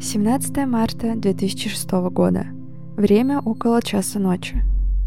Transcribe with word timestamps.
17 0.00 0.64
марта 0.64 1.16
2006 1.16 1.90
года. 2.12 2.46
Время 2.96 3.40
около 3.40 3.82
часа 3.82 4.20
ночи. 4.20 4.62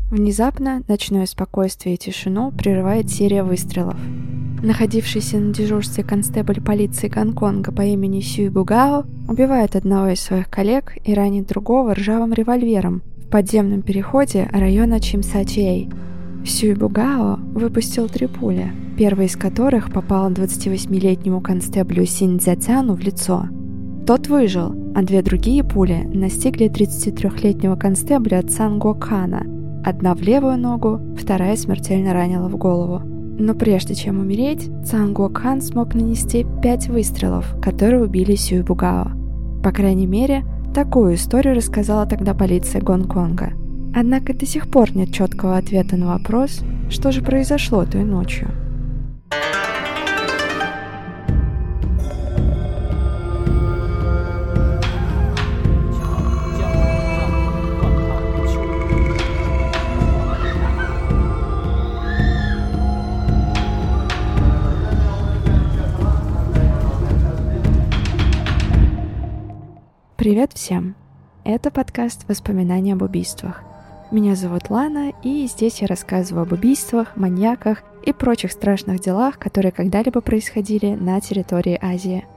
Внезапно 0.09 0.83
ночное 0.89 1.25
спокойствие 1.27 1.95
и 1.95 1.97
тишину 1.97 2.51
прерывает 2.51 3.09
серия 3.09 3.43
выстрелов. 3.43 3.95
Находившийся 4.61 5.37
на 5.37 5.53
дежурстве 5.53 6.03
констебль 6.03 6.59
полиции 6.59 7.07
Гонконга 7.07 7.71
по 7.71 7.83
имени 7.83 8.19
Сюй 8.19 8.49
Бугао 8.49 9.05
убивает 9.29 9.77
одного 9.77 10.09
из 10.09 10.19
своих 10.19 10.49
коллег 10.49 10.97
и 11.05 11.13
ранит 11.13 11.47
другого 11.47 11.95
ржавым 11.95 12.33
револьвером 12.33 13.01
в 13.15 13.29
подземном 13.29 13.83
переходе 13.83 14.49
района 14.51 14.99
Чимсачей. 14.99 15.89
Сюй 16.45 16.73
Бугао 16.75 17.37
выпустил 17.37 18.09
три 18.09 18.27
пули, 18.27 18.73
первая 18.97 19.27
из 19.27 19.37
которых 19.37 19.89
попала 19.93 20.29
28-летнему 20.29 21.39
констеблю 21.39 22.05
Син 22.05 22.39
Цзяцяну 22.39 22.95
в 22.95 22.99
лицо. 22.99 23.47
Тот 24.05 24.27
выжил, 24.27 24.73
а 24.95 25.03
две 25.03 25.21
другие 25.21 25.63
пули 25.63 26.09
настигли 26.11 26.69
33-летнего 26.69 27.75
констебля 27.75 28.41
Цанго 28.41 28.95
Кана. 28.95 29.45
Одна 29.85 30.15
в 30.15 30.21
левую 30.21 30.57
ногу, 30.57 30.99
вторая 31.17 31.55
смертельно 31.55 32.11
ранила 32.13 32.49
в 32.49 32.57
голову. 32.57 33.01
Но 33.39 33.53
прежде 33.53 33.93
чем 33.93 34.19
умереть, 34.19 34.69
Цанго 34.85 35.29
Кан 35.29 35.61
смог 35.61 35.93
нанести 35.93 36.45
пять 36.63 36.87
выстрелов, 36.87 37.55
которые 37.61 38.03
убили 38.03 38.35
Сюй 38.35 38.63
Бугао. 38.63 39.11
По 39.63 39.71
крайней 39.71 40.07
мере, 40.07 40.43
такую 40.73 41.13
историю 41.15 41.55
рассказала 41.55 42.07
тогда 42.07 42.33
полиция 42.33 42.81
Гонконга. 42.81 43.53
Однако 43.95 44.33
до 44.33 44.45
сих 44.47 44.69
пор 44.69 44.95
нет 44.95 45.13
четкого 45.13 45.57
ответа 45.57 45.95
на 45.95 46.07
вопрос, 46.07 46.61
что 46.89 47.11
же 47.11 47.21
произошло 47.21 47.85
той 47.85 48.03
ночью. 48.03 48.49
Привет 70.21 70.51
всем! 70.53 70.93
Это 71.43 71.71
подкаст 71.71 72.29
«Воспоминания 72.29 72.93
об 72.93 73.01
убийствах». 73.01 73.63
Меня 74.11 74.35
зовут 74.35 74.69
Лана, 74.69 75.13
и 75.23 75.47
здесь 75.47 75.81
я 75.81 75.87
рассказываю 75.87 76.43
об 76.43 76.51
убийствах, 76.51 77.17
маньяках 77.17 77.81
и 78.05 78.13
прочих 78.13 78.51
страшных 78.51 78.99
делах, 78.99 79.39
которые 79.39 79.71
когда-либо 79.71 80.21
происходили 80.21 80.93
на 80.93 81.19
территории 81.21 81.75
Азии. 81.81 82.27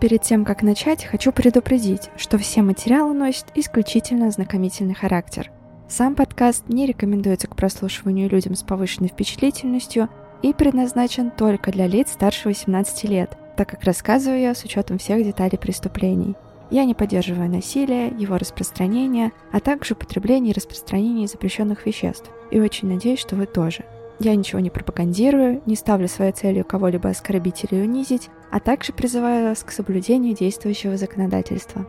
Перед 0.00 0.22
тем, 0.22 0.46
как 0.46 0.62
начать, 0.62 1.04
хочу 1.04 1.32
предупредить, 1.32 2.08
что 2.16 2.38
все 2.38 2.62
материалы 2.62 3.12
носят 3.12 3.52
исключительно 3.54 4.28
ознакомительный 4.28 4.94
характер. 4.94 5.50
Сам 5.86 6.14
подкаст 6.14 6.70
не 6.70 6.86
рекомендуется 6.86 7.46
к 7.46 7.56
прослушиванию 7.56 8.30
людям 8.30 8.54
с 8.54 8.62
повышенной 8.62 9.10
впечатлительностью 9.10 10.08
и 10.40 10.54
предназначен 10.54 11.30
только 11.30 11.72
для 11.72 11.88
лиц 11.88 12.10
старше 12.10 12.48
18 12.48 13.04
лет, 13.04 13.36
так 13.54 13.68
как 13.68 13.84
рассказываю 13.84 14.40
я 14.40 14.54
с 14.54 14.64
учетом 14.64 14.96
всех 14.96 15.22
деталей 15.22 15.58
преступлений. 15.58 16.36
Я 16.70 16.84
не 16.84 16.94
поддерживаю 16.94 17.50
насилие, 17.50 18.08
его 18.18 18.38
распространение, 18.38 19.32
а 19.52 19.60
также 19.60 19.94
употребление 19.94 20.52
и 20.52 20.56
распространение 20.56 21.28
запрещенных 21.28 21.86
веществ. 21.86 22.30
И 22.50 22.60
очень 22.60 22.88
надеюсь, 22.88 23.20
что 23.20 23.36
вы 23.36 23.46
тоже. 23.46 23.84
Я 24.20 24.34
ничего 24.36 24.60
не 24.60 24.70
пропагандирую, 24.70 25.60
не 25.66 25.74
ставлю 25.74 26.08
своей 26.08 26.32
целью 26.32 26.64
кого-либо 26.64 27.10
оскорбить 27.10 27.64
или 27.64 27.80
унизить, 27.80 28.30
а 28.50 28.60
также 28.60 28.92
призываю 28.92 29.48
вас 29.48 29.64
к 29.64 29.70
соблюдению 29.70 30.34
действующего 30.34 30.96
законодательства. 30.96 31.86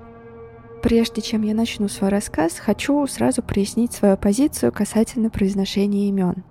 Прежде 0.82 1.22
чем 1.22 1.44
я 1.44 1.54
начну 1.54 1.88
свой 1.88 2.10
рассказ, 2.10 2.60
хочу 2.60 3.06
сразу 3.08 3.42
прояснить 3.42 3.94
свою 3.94 4.18
позицию 4.18 4.72
касательно 4.72 5.30
произношения 5.30 6.10
имен. 6.10 6.44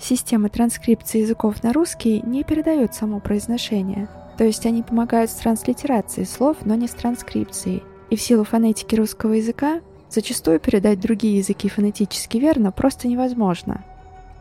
Система 0.00 0.48
транскрипции 0.48 1.20
языков 1.20 1.62
на 1.62 1.72
русский 1.72 2.22
не 2.22 2.44
передает 2.44 2.94
само 2.94 3.20
произношение, 3.20 4.08
то 4.38 4.44
есть 4.44 4.64
они 4.66 4.84
помогают 4.84 5.32
с 5.32 5.34
транслитерацией 5.34 6.24
слов, 6.24 6.58
но 6.64 6.76
не 6.76 6.86
с 6.86 6.92
транскрипцией. 6.92 7.82
И 8.08 8.16
в 8.16 8.22
силу 8.22 8.44
фонетики 8.44 8.94
русского 8.94 9.32
языка 9.32 9.80
зачастую 10.08 10.60
передать 10.60 11.00
другие 11.00 11.38
языки 11.38 11.68
фонетически 11.68 12.38
верно 12.38 12.70
просто 12.70 13.08
невозможно. 13.08 13.84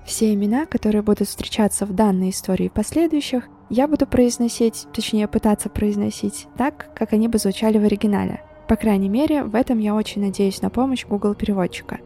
Все 0.06 0.34
имена, 0.34 0.68
которые 0.68 1.02
будут 1.02 1.28
встречаться 1.28 1.86
в 1.88 1.94
данной 1.94 2.30
истории 2.30 2.68
и 2.68 2.69
последующих, 2.69 3.50
я 3.69 3.88
буду 3.88 4.06
произносить, 4.06 4.88
точнее 4.94 5.28
пытаться 5.28 5.68
произносить 5.68 6.47
так, 6.56 6.94
как 6.94 7.12
они 7.12 7.28
бы 7.28 7.40
звучали 7.40 7.80
в 7.80 7.84
оригинале. 7.84 8.41
По 8.68 8.75
крайней 8.75 9.09
мере, 9.09 9.44
в 9.44 9.56
этом 9.56 9.80
я 9.80 9.96
очень 9.96 10.22
надеюсь 10.22 10.62
на 10.62 10.69
помощь 10.69 11.06
Google 11.06 11.34
переводчика. 11.34 11.97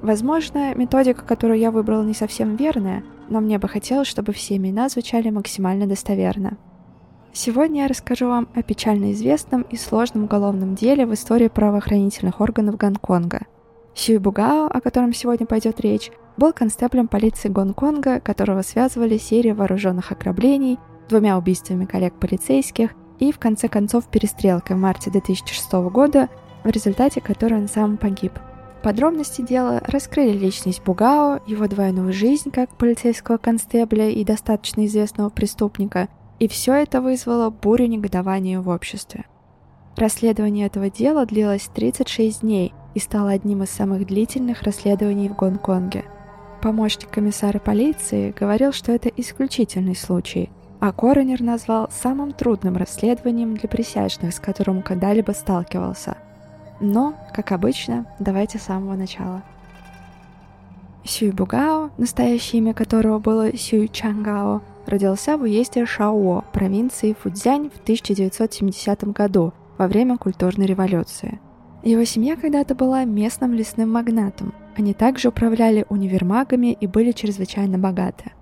Возможно, 0.00 0.74
методика, 0.76 1.24
которую 1.24 1.58
я 1.58 1.72
выбрал, 1.72 2.04
не 2.04 2.14
совсем 2.14 2.54
верная, 2.54 3.02
но 3.28 3.40
мне 3.40 3.58
бы 3.58 3.68
хотелось, 3.68 4.08
чтобы 4.08 4.32
все 4.32 4.56
имена 4.56 4.88
звучали 4.88 5.28
максимально 5.30 5.86
достоверно. 5.86 6.56
Сегодня 7.34 7.82
я 7.82 7.88
расскажу 7.88 8.28
вам 8.28 8.46
о 8.54 8.62
печально 8.62 9.12
известном 9.12 9.62
и 9.62 9.76
сложном 9.76 10.24
уголовном 10.24 10.74
деле 10.74 11.06
в 11.06 11.14
истории 11.14 11.48
правоохранительных 11.48 12.42
органов 12.42 12.76
Гонконга. 12.76 13.46
Сюй 13.94 14.18
Бугао, 14.18 14.66
о 14.66 14.80
котором 14.82 15.14
сегодня 15.14 15.46
пойдет 15.46 15.80
речь, 15.80 16.10
был 16.36 16.52
констеблем 16.52 17.08
полиции 17.08 17.48
Гонконга, 17.48 18.20
которого 18.20 18.60
связывали 18.60 19.16
серия 19.16 19.54
вооруженных 19.54 20.12
ограблений, 20.12 20.78
двумя 21.08 21.38
убийствами 21.38 21.86
коллег-полицейских 21.86 22.90
и, 23.18 23.32
в 23.32 23.38
конце 23.38 23.66
концов, 23.68 24.08
перестрелкой 24.08 24.76
в 24.76 24.80
марте 24.80 25.10
2006 25.10 25.72
года, 25.90 26.28
в 26.64 26.68
результате 26.68 27.22
которой 27.22 27.60
он 27.60 27.68
сам 27.68 27.96
погиб. 27.96 28.32
Подробности 28.82 29.40
дела 29.40 29.80
раскрыли 29.86 30.36
личность 30.36 30.82
Бугао, 30.84 31.40
его 31.46 31.66
двойную 31.66 32.12
жизнь 32.12 32.50
как 32.50 32.76
полицейского 32.76 33.38
констебля 33.38 34.10
и 34.10 34.22
достаточно 34.22 34.84
известного 34.84 35.30
преступника– 35.30 36.08
и 36.42 36.48
все 36.48 36.74
это 36.74 37.00
вызвало 37.00 37.50
бурю 37.50 37.86
негодования 37.86 38.60
в 38.60 38.68
обществе. 38.68 39.26
Расследование 39.94 40.66
этого 40.66 40.90
дела 40.90 41.24
длилось 41.24 41.70
36 41.72 42.40
дней 42.40 42.74
и 42.94 42.98
стало 42.98 43.30
одним 43.30 43.62
из 43.62 43.70
самых 43.70 44.08
длительных 44.08 44.62
расследований 44.62 45.28
в 45.28 45.36
Гонконге. 45.36 46.04
Помощник 46.60 47.10
комиссара 47.10 47.60
полиции 47.60 48.34
говорил, 48.36 48.72
что 48.72 48.90
это 48.90 49.08
исключительный 49.08 49.94
случай, 49.94 50.50
а 50.80 50.90
коронер 50.90 51.42
назвал 51.42 51.88
самым 51.92 52.32
трудным 52.32 52.76
расследованием 52.76 53.56
для 53.56 53.68
присяжных, 53.68 54.34
с 54.34 54.40
которым 54.40 54.82
когда-либо 54.82 55.30
сталкивался. 55.30 56.16
Но, 56.80 57.14
как 57.32 57.52
обычно, 57.52 58.06
давайте 58.18 58.58
с 58.58 58.62
самого 58.62 58.96
начала. 58.96 59.44
Сюй 61.04 61.30
Бугао, 61.30 61.90
настоящее 61.98 62.62
имя 62.62 62.74
которого 62.74 63.20
было 63.20 63.56
Сюй 63.56 63.86
Чангао, 63.86 64.60
родился 64.86 65.36
в 65.36 65.42
уезде 65.42 65.86
Шао, 65.86 66.44
провинции 66.52 67.16
Фудзянь 67.20 67.70
в 67.70 67.80
1970 67.82 69.04
году 69.12 69.52
во 69.78 69.88
время 69.88 70.18
культурной 70.18 70.66
революции. 70.66 71.40
Его 71.82 72.04
семья 72.04 72.36
когда-то 72.36 72.74
была 72.74 73.04
местным 73.04 73.54
лесным 73.54 73.90
магнатом. 73.90 74.54
Они 74.76 74.94
также 74.94 75.28
управляли 75.28 75.84
универмагами 75.88 76.72
и 76.72 76.86
были 76.86 77.12
чрезвычайно 77.12 77.78
богаты. 77.78 78.32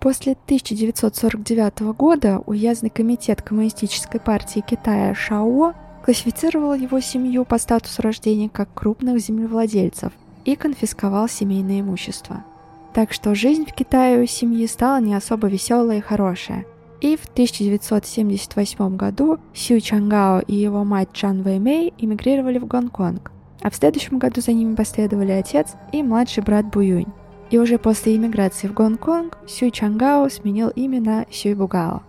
После 0.00 0.32
1949 0.32 1.80
года 1.96 2.42
уездный 2.46 2.90
комитет 2.90 3.42
Коммунистической 3.42 4.20
партии 4.20 4.64
Китая 4.66 5.14
Шао 5.14 5.74
классифицировал 6.04 6.74
его 6.74 7.00
семью 7.00 7.44
по 7.44 7.58
статусу 7.58 8.02
рождения 8.02 8.48
как 8.48 8.72
крупных 8.72 9.18
землевладельцев 9.18 10.12
и 10.44 10.54
конфисковал 10.54 11.28
семейное 11.28 11.80
имущество– 11.80 12.44
так 12.96 13.12
что 13.12 13.34
жизнь 13.34 13.66
в 13.66 13.74
Китае 13.74 14.22
у 14.22 14.26
семьи 14.26 14.66
стала 14.66 15.02
не 15.02 15.14
особо 15.14 15.48
веселая 15.48 15.98
и 15.98 16.00
хорошая. 16.00 16.64
И 17.02 17.18
в 17.18 17.26
1978 17.26 18.96
году 18.96 19.38
Сю 19.52 19.80
Чангао 19.80 20.40
и 20.40 20.54
его 20.54 20.82
мать 20.82 21.10
Чан 21.12 21.42
Вэймэй 21.42 21.92
эмигрировали 21.98 22.56
в 22.56 22.66
Гонконг, 22.66 23.32
а 23.60 23.68
в 23.68 23.76
следующем 23.76 24.16
году 24.16 24.40
за 24.40 24.54
ними 24.54 24.74
последовали 24.74 25.32
отец 25.32 25.74
и 25.92 26.02
младший 26.02 26.42
брат 26.42 26.70
Буюнь. 26.70 27.12
И 27.50 27.58
уже 27.58 27.76
после 27.76 28.16
иммиграции 28.16 28.66
в 28.66 28.72
Гонконг 28.72 29.36
Сюй 29.46 29.72
Чангао 29.72 30.30
сменил 30.30 30.70
имя 30.70 31.02
на 31.02 31.26
Сюй 31.30 31.52
Бугао. 31.52 32.02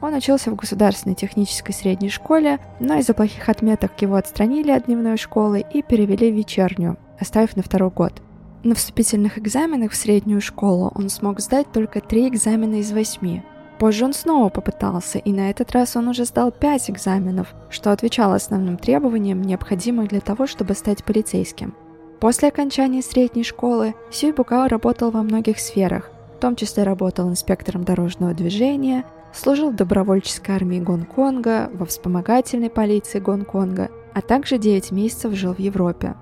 Он 0.00 0.14
учился 0.14 0.50
в 0.50 0.56
государственной 0.56 1.14
технической 1.14 1.72
средней 1.72 2.10
школе, 2.10 2.58
но 2.80 2.96
из-за 2.96 3.14
плохих 3.14 3.48
отметок 3.48 3.92
его 4.02 4.16
отстранили 4.16 4.72
от 4.72 4.86
дневной 4.86 5.16
школы 5.16 5.64
и 5.72 5.80
перевели 5.80 6.32
в 6.32 6.34
вечернюю, 6.34 6.96
оставив 7.20 7.54
на 7.54 7.62
второй 7.62 7.90
год– 7.90 8.14
на 8.64 8.74
вступительных 8.74 9.38
экзаменах 9.38 9.92
в 9.92 9.96
среднюю 9.96 10.40
школу 10.40 10.90
он 10.94 11.10
смог 11.10 11.40
сдать 11.40 11.70
только 11.70 12.00
три 12.00 12.28
экзамена 12.28 12.76
из 12.76 12.92
восьми. 12.92 13.42
Позже 13.78 14.06
он 14.06 14.14
снова 14.14 14.48
попытался, 14.48 15.18
и 15.18 15.32
на 15.32 15.50
этот 15.50 15.72
раз 15.72 15.96
он 15.96 16.08
уже 16.08 16.24
сдал 16.24 16.50
пять 16.50 16.88
экзаменов, 16.88 17.54
что 17.68 17.92
отвечало 17.92 18.36
основным 18.36 18.78
требованиям, 18.78 19.42
необходимым 19.42 20.06
для 20.06 20.20
того, 20.20 20.46
чтобы 20.46 20.74
стать 20.74 21.04
полицейским. 21.04 21.74
После 22.20 22.48
окончания 22.48 23.02
средней 23.02 23.44
школы 23.44 23.94
Сюй 24.10 24.32
Букао 24.32 24.68
работал 24.68 25.10
во 25.10 25.22
многих 25.22 25.58
сферах, 25.58 26.10
в 26.36 26.40
том 26.40 26.56
числе 26.56 26.84
работал 26.84 27.28
инспектором 27.28 27.84
дорожного 27.84 28.32
движения, 28.32 29.04
служил 29.34 29.70
в 29.70 29.76
добровольческой 29.76 30.52
армии 30.52 30.80
Гонконга, 30.80 31.70
во 31.74 31.84
вспомогательной 31.84 32.70
полиции 32.70 33.18
Гонконга, 33.18 33.90
а 34.14 34.22
также 34.22 34.56
9 34.56 34.92
месяцев 34.92 35.34
жил 35.34 35.52
в 35.54 35.58
Европе. 35.58 36.14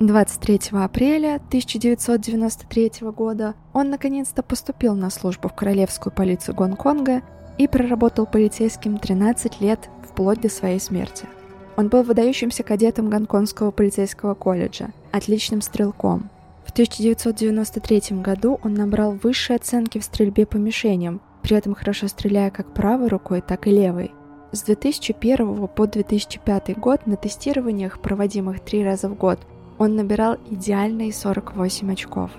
23 0.00 0.60
апреля 0.80 1.40
1993 1.48 2.92
года 3.10 3.56
он 3.72 3.90
наконец-то 3.90 4.44
поступил 4.44 4.94
на 4.94 5.10
службу 5.10 5.48
в 5.48 5.54
Королевскую 5.54 6.12
полицию 6.12 6.54
Гонконга 6.54 7.22
и 7.58 7.66
проработал 7.66 8.24
полицейским 8.24 8.98
13 8.98 9.60
лет 9.60 9.90
вплоть 10.08 10.40
до 10.40 10.48
своей 10.48 10.78
смерти. 10.78 11.26
Он 11.76 11.88
был 11.88 12.04
выдающимся 12.04 12.62
кадетом 12.62 13.10
Гонконгского 13.10 13.72
полицейского 13.72 14.34
колледжа, 14.34 14.90
отличным 15.10 15.62
стрелком. 15.62 16.30
В 16.64 16.70
1993 16.70 18.20
году 18.20 18.60
он 18.62 18.74
набрал 18.74 19.18
высшие 19.20 19.56
оценки 19.56 19.98
в 19.98 20.04
стрельбе 20.04 20.46
по 20.46 20.58
мишеням, 20.58 21.20
при 21.42 21.56
этом 21.56 21.74
хорошо 21.74 22.06
стреляя 22.06 22.52
как 22.52 22.72
правой 22.72 23.08
рукой, 23.08 23.40
так 23.40 23.66
и 23.66 23.70
левой. 23.70 24.12
С 24.52 24.62
2001 24.62 25.66
по 25.66 25.86
2005 25.88 26.78
год 26.78 27.06
на 27.06 27.16
тестированиях, 27.16 28.00
проводимых 28.00 28.60
три 28.60 28.84
раза 28.84 29.08
в 29.08 29.16
год, 29.16 29.40
он 29.78 29.96
набирал 29.96 30.36
идеальные 30.50 31.12
48 31.12 31.92
очков. 31.92 32.30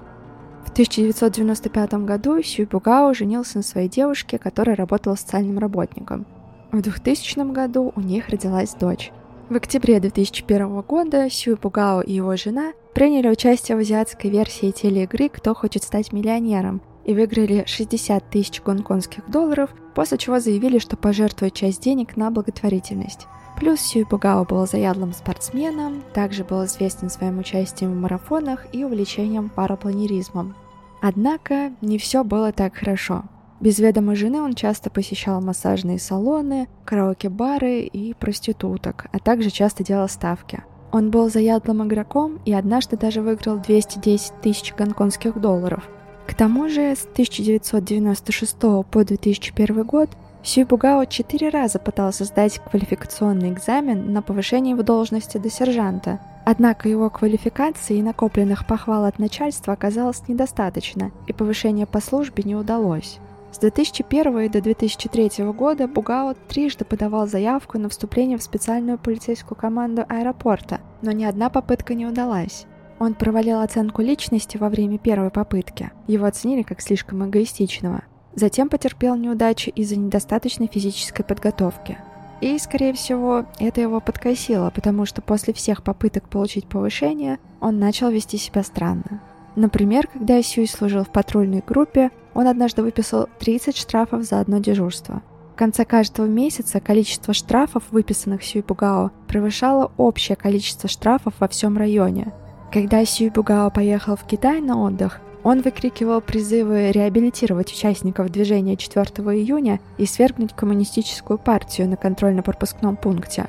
В 0.66 0.72
1995 0.72 1.94
году 2.06 2.42
Сюй 2.44 2.66
Бугао 2.66 3.14
женился 3.14 3.58
на 3.58 3.64
своей 3.64 3.90
девушке, 3.90 4.38
которая 4.38 4.76
работала 4.76 5.16
социальным 5.16 5.58
работником. 5.58 6.26
В 6.72 6.82
2000 6.82 7.52
году 7.52 7.92
у 7.96 8.02
них 8.02 8.30
родилась 8.30 8.76
дочь. 8.76 9.12
В 9.50 9.56
октябре 9.56 10.00
2001 10.00 10.82
года 10.82 11.30
Сюй 11.30 11.56
Бугао 11.56 12.02
и 12.02 12.14
его 12.14 12.36
жена 12.36 12.74
приняли 12.94 13.30
участие 13.30 13.78
в 13.78 13.80
азиатской 13.80 14.30
версии 14.30 14.72
телеигры 14.72 15.30
«Кто 15.30 15.56
хочет 15.56 15.84
стать 15.84 16.14
миллионером» 16.14 16.82
и 17.06 17.14
выиграли 17.14 17.64
60 17.66 18.30
тысяч 18.30 18.62
гонконгских 18.62 19.28
долларов, 19.32 19.72
после 19.96 20.20
чего 20.20 20.40
заявили, 20.40 20.78
что 20.78 20.98
пожертвуют 20.98 21.56
часть 21.56 21.82
денег 21.82 22.16
на 22.16 22.30
благотворительность. 22.30 23.26
Плюс 23.60 23.82
Сюй 23.82 24.06
Бугао 24.06 24.46
был 24.46 24.66
заядлым 24.66 25.12
спортсменом, 25.12 26.02
также 26.14 26.46
был 26.46 26.64
известен 26.64 27.10
своим 27.10 27.40
участием 27.40 27.92
в 27.92 27.98
марафонах 27.98 28.66
и 28.72 28.86
увлечением 28.86 29.50
парапланеризмом. 29.50 30.56
Однако 31.02 31.74
не 31.82 31.98
все 31.98 32.24
было 32.24 32.54
так 32.54 32.76
хорошо. 32.76 33.24
Без 33.60 33.78
ведома 33.80 34.16
жены 34.16 34.42
он 34.42 34.54
часто 34.54 34.90
посещал 34.90 35.42
массажные 35.42 36.00
салоны, 36.00 36.70
караоке-бары 36.86 37.82
и 37.82 38.14
проституток, 38.14 39.08
а 39.12 39.20
также 39.20 39.50
часто 39.50 39.84
делал 39.84 40.08
ставки. 40.08 40.64
Он 40.94 41.12
был 41.12 41.30
заядлым 41.30 41.86
игроком 41.86 42.40
и 42.46 42.54
однажды 42.54 42.96
даже 42.96 43.22
выиграл 43.22 43.58
210 43.58 44.36
тысяч 44.42 44.74
гонконгских 44.74 45.40
долларов. 45.40 45.84
К 46.26 46.34
тому 46.34 46.70
же 46.70 46.96
с 46.96 47.04
1996 47.12 48.56
по 48.90 49.04
2001 49.04 49.84
год 49.84 50.10
Сюй 50.42 50.64
Бугао 50.64 51.06
четыре 51.06 51.50
раза 51.50 51.80
пытался 51.80 52.24
сдать 52.24 52.60
квалификационный 52.60 53.50
экзамен 53.50 54.14
на 54.14 54.22
повышение 54.22 54.76
в 54.76 54.84
должности 54.84 55.38
до 55.38 55.50
сержанта, 55.50 56.20
однако 56.46 56.88
его 56.88 57.10
квалификации 57.10 57.98
и 57.98 58.02
накопленных 58.02 58.66
похвал 58.66 59.04
от 59.04 59.20
начальства 59.20 59.74
оказалось 59.74 60.28
недостаточно, 60.30 61.12
и 61.28 61.34
повышение 61.34 61.86
по 61.86 62.00
службе 62.00 62.44
не 62.46 62.56
удалось. 62.56 63.20
С 63.52 63.58
2001 63.58 64.50
до 64.50 64.62
2003 64.62 65.44
года 65.52 65.88
Бугао 65.88 66.36
трижды 66.48 66.86
подавал 66.86 67.28
заявку 67.28 67.78
на 67.78 67.90
вступление 67.90 68.38
в 68.38 68.44
специальную 68.44 68.98
полицейскую 68.98 69.58
команду 69.58 70.06
аэропорта, 70.08 70.80
но 71.02 71.12
ни 71.12 71.26
одна 71.26 71.50
попытка 71.50 71.96
не 71.96 72.06
удалась. 72.06 72.66
Он 73.00 73.14
провалил 73.14 73.60
оценку 73.60 74.02
личности 74.02 74.58
во 74.58 74.70
время 74.70 74.98
первой 74.98 75.32
попытки. 75.32 75.92
Его 76.08 76.26
оценили 76.26 76.62
как 76.62 76.82
слишком 76.82 77.28
эгоистичного. 77.28 78.04
Затем 78.36 78.70
потерпел 78.70 79.16
неудачу 79.16 79.72
из-за 79.72 79.96
недостаточной 79.96 80.68
физической 80.68 81.24
подготовки. 81.24 81.98
И, 82.42 82.58
скорее 82.58 82.94
всего, 82.94 83.46
это 83.60 83.82
его 83.82 84.00
подкосило, 84.00 84.70
потому 84.70 85.06
что 85.06 85.22
после 85.22 85.54
всех 85.54 85.84
попыток 85.84 86.30
получить 86.30 86.68
повышение 86.68 87.38
он 87.60 87.80
начал 87.80 88.10
вести 88.10 88.38
себя 88.38 88.64
странно. 88.64 89.22
Например, 89.56 90.08
когда 90.08 90.42
Сьюи 90.42 90.68
служил 90.68 91.04
в 91.04 91.10
патрульной 91.10 91.64
группе, 91.66 92.12
он 92.34 92.48
однажды 92.48 92.82
выписал 92.82 93.28
30 93.40 93.76
штрафов 93.76 94.24
за 94.24 94.40
одно 94.40 94.60
дежурство. 94.60 95.22
В 95.54 95.58
конце 95.60 95.84
каждого 95.84 96.26
месяца 96.28 96.80
количество 96.80 97.34
штрафов, 97.34 97.84
выписанных 97.92 98.44
Сьюи 98.44 98.64
Бугао, 98.66 99.12
превышало 99.28 99.92
общее 99.98 100.38
количество 100.38 100.88
штрафов 100.88 101.34
во 101.40 101.50
всем 101.50 101.78
районе. 101.78 102.32
Когда 102.72 103.04
Сьюи 103.04 103.30
Бугао 103.30 103.70
поехал 103.70 104.16
в 104.16 104.24
Китай 104.24 104.62
на 104.62 104.82
отдых, 104.82 105.20
он 105.44 105.62
выкрикивал 105.62 106.22
призывы 106.22 106.92
реабилитировать 106.92 107.72
участников 107.72 108.30
движения 108.30 108.76
4 108.76 109.06
июня 109.06 109.80
и 109.98 110.06
свергнуть 110.06 110.54
коммунистическую 110.54 111.38
партию 111.38 111.90
на 111.90 111.96
контрольно-пропускном 111.96 112.98
пункте. 112.98 113.48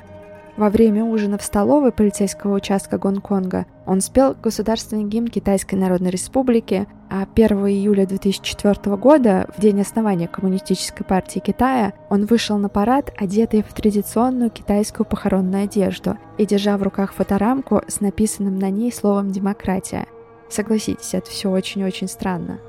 Во 0.57 0.69
время 0.69 1.05
ужина 1.05 1.37
в 1.37 1.43
столовой 1.43 1.91
полицейского 1.91 2.55
участка 2.55 2.97
Гонконга 2.97 3.65
он 3.85 4.01
спел 4.01 4.35
государственный 4.35 5.05
гимн 5.05 5.27
Китайской 5.29 5.75
Народной 5.75 6.11
Республики, 6.11 6.87
а 7.09 7.25
1 7.33 7.57
июля 7.67 8.05
2004 8.05 8.95
года, 8.97 9.47
в 9.55 9.61
день 9.61 9.81
основания 9.81 10.27
Коммунистической 10.27 11.05
партии 11.05 11.39
Китая, 11.39 11.93
он 12.09 12.25
вышел 12.25 12.57
на 12.57 12.69
парад, 12.69 13.13
одетый 13.17 13.63
в 13.63 13.73
традиционную 13.73 14.49
китайскую 14.49 15.05
похоронную 15.05 15.63
одежду 15.63 16.17
и 16.37 16.45
держа 16.45 16.77
в 16.77 16.83
руках 16.83 17.13
фоторамку 17.13 17.81
с 17.87 18.01
написанным 18.01 18.59
на 18.59 18.69
ней 18.69 18.91
словом 18.91 19.31
«демократия». 19.31 20.05
Согласитесь, 20.51 21.13
это 21.13 21.31
все 21.31 21.49
очень-очень 21.49 22.09
странно. 22.09 22.59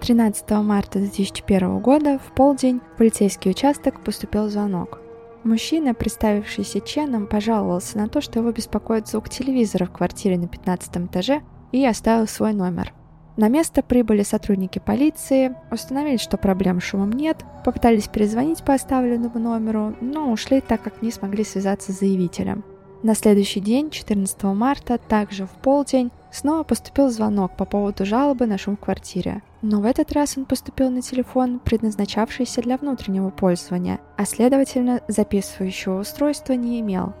13 0.00 0.50
марта 0.50 0.98
2001 0.98 1.78
года 1.78 2.18
в 2.18 2.34
полдень 2.34 2.80
в 2.80 2.98
полицейский 2.98 3.52
участок 3.52 4.02
поступил 4.02 4.48
звонок. 4.48 5.00
Мужчина, 5.44 5.94
представившийся 5.94 6.80
Ченом, 6.80 7.28
пожаловался 7.28 7.96
на 7.96 8.08
то, 8.08 8.20
что 8.20 8.40
его 8.40 8.50
беспокоит 8.50 9.06
звук 9.06 9.28
телевизора 9.28 9.84
в 9.84 9.92
квартире 9.92 10.36
на 10.36 10.48
15 10.48 10.96
этаже 11.08 11.42
и 11.70 11.86
оставил 11.86 12.26
свой 12.26 12.52
номер. 12.52 12.92
На 13.36 13.48
место 13.48 13.82
прибыли 13.82 14.22
сотрудники 14.22 14.80
полиции, 14.80 15.54
установили, 15.70 16.16
что 16.16 16.38
проблем 16.38 16.80
с 16.80 16.84
шумом 16.84 17.12
нет, 17.12 17.44
попытались 17.64 18.08
перезвонить 18.08 18.64
по 18.64 18.74
оставленному 18.74 19.38
номеру, 19.38 19.94
но 20.00 20.32
ушли, 20.32 20.60
так 20.60 20.82
как 20.82 21.02
не 21.02 21.12
смогли 21.12 21.44
связаться 21.44 21.92
с 21.92 21.98
заявителем. 22.00 22.64
На 23.02 23.14
следующий 23.14 23.60
день, 23.60 23.90
14 23.90 24.42
марта, 24.44 24.98
также 24.98 25.46
в 25.46 25.50
полдень, 25.50 26.10
Снова 26.34 26.64
поступил 26.64 27.10
звонок 27.10 27.52
по 27.56 27.64
поводу 27.64 28.04
жалобы 28.04 28.46
на 28.46 28.58
шум 28.58 28.76
в 28.76 28.80
квартире. 28.80 29.40
Но 29.62 29.80
в 29.80 29.84
этот 29.84 30.10
раз 30.10 30.36
он 30.36 30.46
поступил 30.46 30.90
на 30.90 31.00
телефон, 31.00 31.60
предназначавшийся 31.60 32.60
для 32.60 32.76
внутреннего 32.76 33.30
пользования, 33.30 34.00
а 34.16 34.24
следовательно 34.24 35.00
записывающего 35.06 36.00
устройства 36.00 36.54
не 36.54 36.80
имел. 36.80 37.12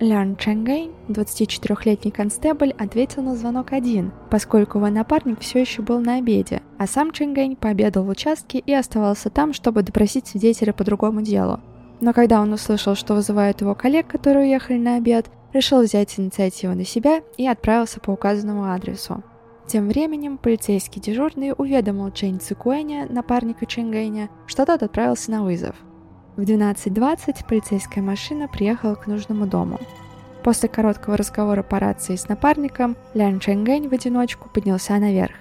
Лян 0.00 0.36
Ченгэй, 0.36 0.90
24-летний 1.08 2.10
констебль, 2.10 2.74
ответил 2.78 3.22
на 3.22 3.36
звонок 3.36 3.72
один, 3.72 4.12
поскольку 4.30 4.78
его 4.78 4.88
напарник 4.88 5.40
все 5.40 5.60
еще 5.60 5.82
был 5.82 6.00
на 6.00 6.16
обеде, 6.16 6.62
а 6.78 6.86
сам 6.86 7.12
Ченгэй 7.12 7.56
пообедал 7.56 8.04
в 8.04 8.08
участке 8.08 8.60
и 8.60 8.72
оставался 8.72 9.28
там, 9.28 9.52
чтобы 9.52 9.82
допросить 9.82 10.26
свидетеля 10.26 10.72
по 10.72 10.84
другому 10.84 11.20
делу. 11.20 11.60
Но 12.00 12.14
когда 12.14 12.40
он 12.40 12.50
услышал, 12.54 12.94
что 12.94 13.14
вызывают 13.14 13.60
его 13.60 13.74
коллег, 13.74 14.06
которые 14.06 14.46
уехали 14.46 14.78
на 14.78 14.96
обед, 14.96 15.26
решил 15.54 15.82
взять 15.82 16.18
инициативу 16.20 16.74
на 16.74 16.84
себя 16.84 17.22
и 17.38 17.46
отправился 17.46 18.00
по 18.00 18.10
указанному 18.10 18.64
адресу. 18.64 19.22
Тем 19.66 19.88
временем 19.88 20.36
полицейский 20.36 21.00
дежурный 21.00 21.54
уведомил 21.56 22.10
Чэнь 22.10 22.40
Цикуэня, 22.40 23.06
напарника 23.08 23.64
Чэнгэня, 23.64 24.28
что 24.46 24.66
тот 24.66 24.82
отправился 24.82 25.30
на 25.30 25.42
вызов. 25.42 25.74
В 26.36 26.42
12.20 26.42 27.46
полицейская 27.48 28.04
машина 28.04 28.48
приехала 28.48 28.94
к 28.96 29.06
нужному 29.06 29.46
дому. 29.46 29.80
После 30.42 30.68
короткого 30.68 31.16
разговора 31.16 31.62
по 31.62 31.78
рации 31.78 32.16
с 32.16 32.28
напарником, 32.28 32.96
Лян 33.14 33.40
Чэнгэнь 33.40 33.88
в 33.88 33.94
одиночку 33.94 34.50
поднялся 34.50 34.98
наверх. 34.98 35.34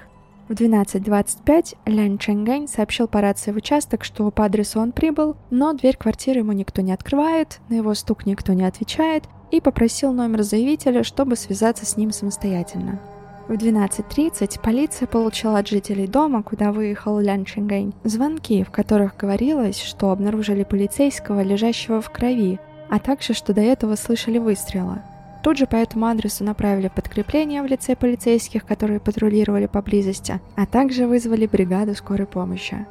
В 0.47 0.53
12.25 0.53 1.77
Лян 1.85 2.17
Чэнгэнь 2.17 2.69
сообщил 2.69 3.07
по 3.07 3.19
рации 3.19 3.51
в 3.51 3.57
участок, 3.57 4.05
что 4.05 4.29
по 4.31 4.45
адресу 4.45 4.79
он 4.79 4.93
прибыл, 4.93 5.35
но 5.49 5.73
дверь 5.73 5.97
квартиры 5.97 6.39
ему 6.39 6.53
никто 6.53 6.81
не 6.81 6.93
открывает, 6.93 7.59
на 7.67 7.75
его 7.75 7.93
стук 7.95 8.25
никто 8.25 8.53
не 8.53 8.63
отвечает, 8.63 9.23
и 9.53 9.61
попросил 9.61 10.11
номер 10.11 10.41
заявителя, 10.41 11.03
чтобы 11.03 11.35
связаться 11.35 11.85
с 11.85 11.95
ним 11.95 12.11
самостоятельно. 12.11 12.99
В 13.47 13.51
12.30 13.51 14.59
полиция 14.59 15.07
получила 15.07 15.59
от 15.59 15.67
жителей 15.67 16.07
дома, 16.07 16.41
куда 16.41 16.71
выехал 16.71 17.19
Лян 17.19 17.45
Чингэнь, 17.45 17.93
звонки, 18.03 18.63
в 18.63 18.71
которых 18.71 19.15
говорилось, 19.15 19.79
что 19.79 20.09
обнаружили 20.09 20.63
полицейского, 20.63 21.43
лежащего 21.43 22.01
в 22.01 22.09
крови, 22.09 22.59
а 22.89 22.97
также, 22.97 23.33
что 23.33 23.53
до 23.53 23.61
этого 23.61 23.95
слышали 23.95 24.39
выстрелы. 24.39 25.01
Тут 25.43 25.57
же 25.57 25.67
по 25.67 25.75
этому 25.75 26.07
адресу 26.07 26.43
направили 26.43 26.87
подкрепление 26.87 27.61
в 27.61 27.67
лице 27.67 27.95
полицейских, 27.95 28.65
которые 28.65 28.99
патрулировали 28.99 29.67
поблизости, 29.67 30.41
а 30.55 30.65
также 30.65 31.05
вызвали 31.05 31.45
бригаду 31.45 31.93
скорой 31.93 32.25
помощи. 32.25 32.87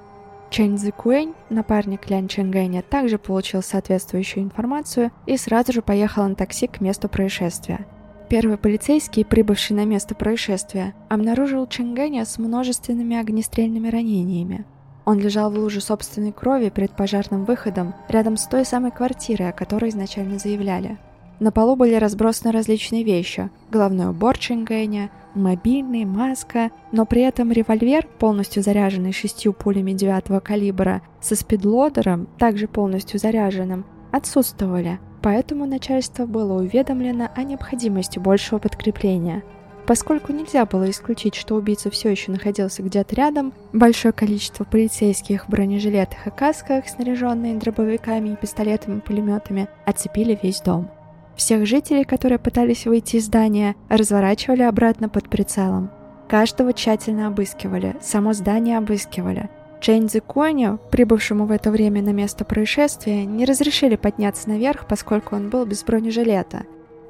Чэнь 0.53 0.77
Цзикуэнь, 0.77 1.33
напарник 1.49 2.11
Лян 2.11 2.29
Чэнгэня, 2.29 2.83
также 2.83 3.17
получил 3.17 3.63
соответствующую 3.63 4.45
информацию 4.45 5.11
и 5.25 5.39
сразу 5.39 5.73
же 5.73 5.81
поехал 5.81 6.29
на 6.29 6.35
такси 6.35 6.67
к 6.67 6.83
месту 6.83 7.09
происшествия. 7.09 7.87
Первый 8.29 8.59
полицейский, 8.59 9.25
прибывший 9.25 9.75
на 9.75 9.87
место 9.87 10.15
происшествия, 10.15 10.95
обнаружил 11.09 11.67
Чэнгэня 11.67 12.27
с 12.27 12.37
множественными 12.37 13.17
огнестрельными 13.17 13.89
ранениями. 13.89 14.67
Он 15.07 15.19
лежал 15.19 15.51
в 15.51 15.55
луже 15.55 15.81
собственной 15.81 16.33
крови 16.33 16.69
перед 16.69 16.95
пожарным 16.95 17.47
выходом 17.47 17.95
рядом 18.09 18.37
с 18.37 18.47
той 18.47 18.67
самой 18.67 18.91
квартирой, 18.91 19.49
о 19.49 19.53
которой 19.53 19.89
изначально 19.89 20.39
заявляли. 20.39 20.99
На 21.43 21.51
полу 21.51 21.75
были 21.75 21.97
разбросаны 21.97 22.53
различные 22.53 23.03
вещи. 23.03 23.51
Головной 23.69 24.11
убор 24.11 24.39
Ченгэня, 24.39 25.11
мобильный, 25.35 26.05
маска, 26.05 26.71
но 26.93 27.05
при 27.05 27.23
этом 27.23 27.51
револьвер, 27.51 28.07
полностью 28.21 28.63
заряженный 28.63 29.13
шестью 29.13 29.53
пулями 29.53 29.91
девятого 29.91 30.39
калибра, 30.39 31.03
со 31.21 31.35
спидлодером, 31.35 32.29
также 32.39 32.69
полностью 32.69 33.19
заряженным, 33.19 33.85
отсутствовали, 34.13 35.01
поэтому 35.21 35.67
начальство 35.67 36.27
было 36.27 36.63
уведомлено 36.63 37.29
о 37.35 37.43
необходимости 37.43 38.21
большего 38.21 38.61
подкрепления. 38.61 39.43
Поскольку 39.85 40.33
нельзя 40.33 40.65
было 40.65 40.89
исключить, 40.89 41.35
что 41.35 41.57
убийца 41.57 41.91
все 41.91 42.11
еще 42.11 42.31
находился 42.31 42.85
где-то 42.85 43.17
рядом, 43.17 43.53
большое 43.73 44.13
количество 44.13 44.63
полицейских 44.63 45.47
в 45.47 45.51
бронежилетах 45.51 46.25
и 46.25 46.31
касках, 46.31 46.89
снаряженные 46.89 47.57
дробовиками 47.57 48.29
и 48.29 48.37
пистолетами-пулеметами, 48.37 49.67
оцепили 49.85 50.39
весь 50.41 50.61
дом. 50.61 50.89
Всех 51.37 51.67
жителей, 51.67 52.05
которые 52.05 52.39
пытались 52.39 52.87
выйти 52.87 53.17
из 53.17 53.27
здания, 53.27 53.75
разворачивали 53.89 54.63
обратно 54.63 55.09
под 55.09 55.29
прицелом. 55.29 55.91
Каждого 56.29 56.73
тщательно 56.73 57.27
обыскивали, 57.27 57.97
само 58.01 58.33
здание 58.33 58.79
обыскивали. 58.79 59.51
Чэнь 59.81 60.09
Цзикуэню, 60.09 60.79
прибывшему 60.91 61.47
в 61.47 61.51
это 61.51 61.71
время 61.71 62.03
на 62.03 62.11
место 62.11 62.45
происшествия, 62.45 63.25
не 63.25 63.45
разрешили 63.45 63.97
подняться 63.97 64.49
наверх, 64.49 64.87
поскольку 64.87 65.35
он 65.35 65.51
был 65.51 65.67
без 65.67 65.83
бронежилета. 65.83 66.65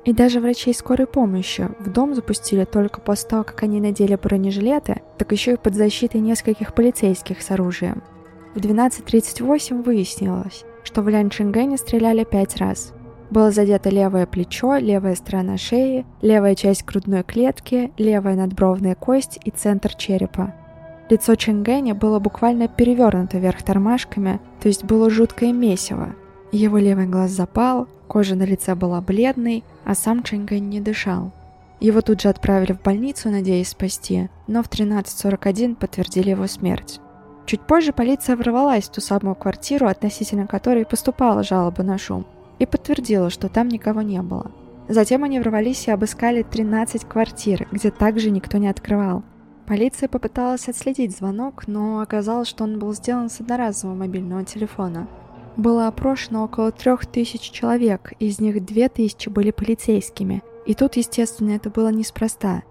И 0.05 0.13
даже 0.13 0.41
врачей 0.41 0.75
скорой 0.75 1.07
помощи 1.07 1.69
в 1.79 1.91
дом 1.91 2.15
запустили 2.15 2.65
только 2.65 3.01
после 3.01 3.29
того, 3.29 3.45
как 3.45 3.63
они 3.63 3.81
надели 3.81 4.17
бронежилеты, 4.17 5.03
так 5.19 5.31
еще 5.31 5.53
и 5.53 5.57
под 5.57 5.75
защитой 5.75 6.21
нескольких 6.21 6.75
полицейских 6.75 7.43
с 7.43 7.51
оружием. 7.51 8.03
В 8.55 8.59
12.38 8.59 9.83
выяснилось, 9.83 10.65
что 10.83 11.03
в 11.03 11.09
Лян 11.09 11.31
Чингэне 11.31 11.77
стреляли 11.77 12.25
пять 12.25 12.57
раз– 12.57 12.93
было 13.33 13.51
задето 13.51 13.89
левое 13.89 14.27
плечо, 14.27 14.77
левая 14.77 15.17
сторона 15.17 15.57
шеи, 15.57 16.07
левая 16.21 16.55
часть 16.55 16.85
грудной 16.85 17.25
клетки, 17.25 17.91
левая 17.97 18.37
надбровная 18.37 18.95
кость 18.95 19.41
и 19.45 19.51
центр 19.51 19.95
черепа. 19.95 20.55
Лицо 21.11 21.35
Ченгэня 21.35 21.95
было 21.95 22.21
буквально 22.21 22.69
перевернуто 22.69 23.39
вверх 23.39 23.63
тормашками, 23.63 24.41
то 24.61 24.69
есть 24.69 24.85
было 24.85 25.11
жуткое 25.11 25.53
месиво. 25.53 26.15
Его 26.53 26.79
левый 26.79 27.07
глаз 27.07 27.33
запал, 27.33 27.89
кожа 28.07 28.35
на 28.37 28.45
лице 28.45 28.75
была 28.75 29.01
бледной, 29.01 29.65
а 29.85 29.95
сам 29.95 30.23
Ченгэнь 30.23 30.69
не 30.69 30.81
дышал. 30.81 31.33
Его 31.81 32.01
тут 32.03 32.21
же 32.21 32.29
отправили 32.29 32.73
в 32.73 32.83
больницу, 32.83 33.31
надеясь 33.31 33.71
спасти, 33.71 34.29
но 34.47 34.63
в 34.63 34.69
13.41 34.69 35.75
подтвердили 35.75 36.31
его 36.31 36.47
смерть. 36.47 37.01
Чуть 37.47 37.63
позже 37.63 37.93
полиция 37.93 38.37
ворвалась 38.37 38.85
в 38.85 38.93
ту 38.93 39.01
самую 39.01 39.35
квартиру, 39.35 39.89
относительно 39.89 40.47
которой 40.47 40.87
поступала 40.87 41.43
жалоба 41.43 41.83
на 41.83 41.99
шум 41.99 42.25
и 42.63 42.67
подтвердила, 42.67 43.29
что 43.29 43.49
там 43.49 43.67
никого 43.69 44.03
не 44.03 44.23
было. 44.23 44.53
Затем 44.89 45.25
они 45.25 45.41
ворвались 45.41 45.89
и 45.89 45.91
обыскали 45.91 46.43
13 46.43 47.05
квартир, 47.05 47.67
где 47.73 47.91
также 47.91 48.31
никто 48.31 48.59
не 48.59 48.69
открывал. 48.69 49.25
Полиция 49.67 50.09
попыталась 50.09 50.69
отследить 50.69 51.17
звонок, 51.17 51.67
но 51.67 52.01
оказалось, 52.01 52.47
что 52.47 52.65
он 52.65 52.79
был 52.79 52.95
сделан 52.95 53.31
с 53.31 53.41
одноразового 53.41 53.97
мобильного 53.97 54.45
телефона. 54.45 55.09
Было 55.57 55.89
опрошено 55.89 56.45
около 56.45 56.71
трех 56.71 57.05
тысяч 57.07 57.41
человек, 57.41 58.13
из 58.21 58.41
них 58.41 58.65
две 58.65 58.89
тысячи 58.89 59.29
были 59.29 59.51
полицейскими. 59.51 60.43
И 60.65 60.75
тут, 60.75 60.95
естественно, 60.97 61.51
это 61.51 61.69
было 61.69 61.89
неспроста. 61.89 62.63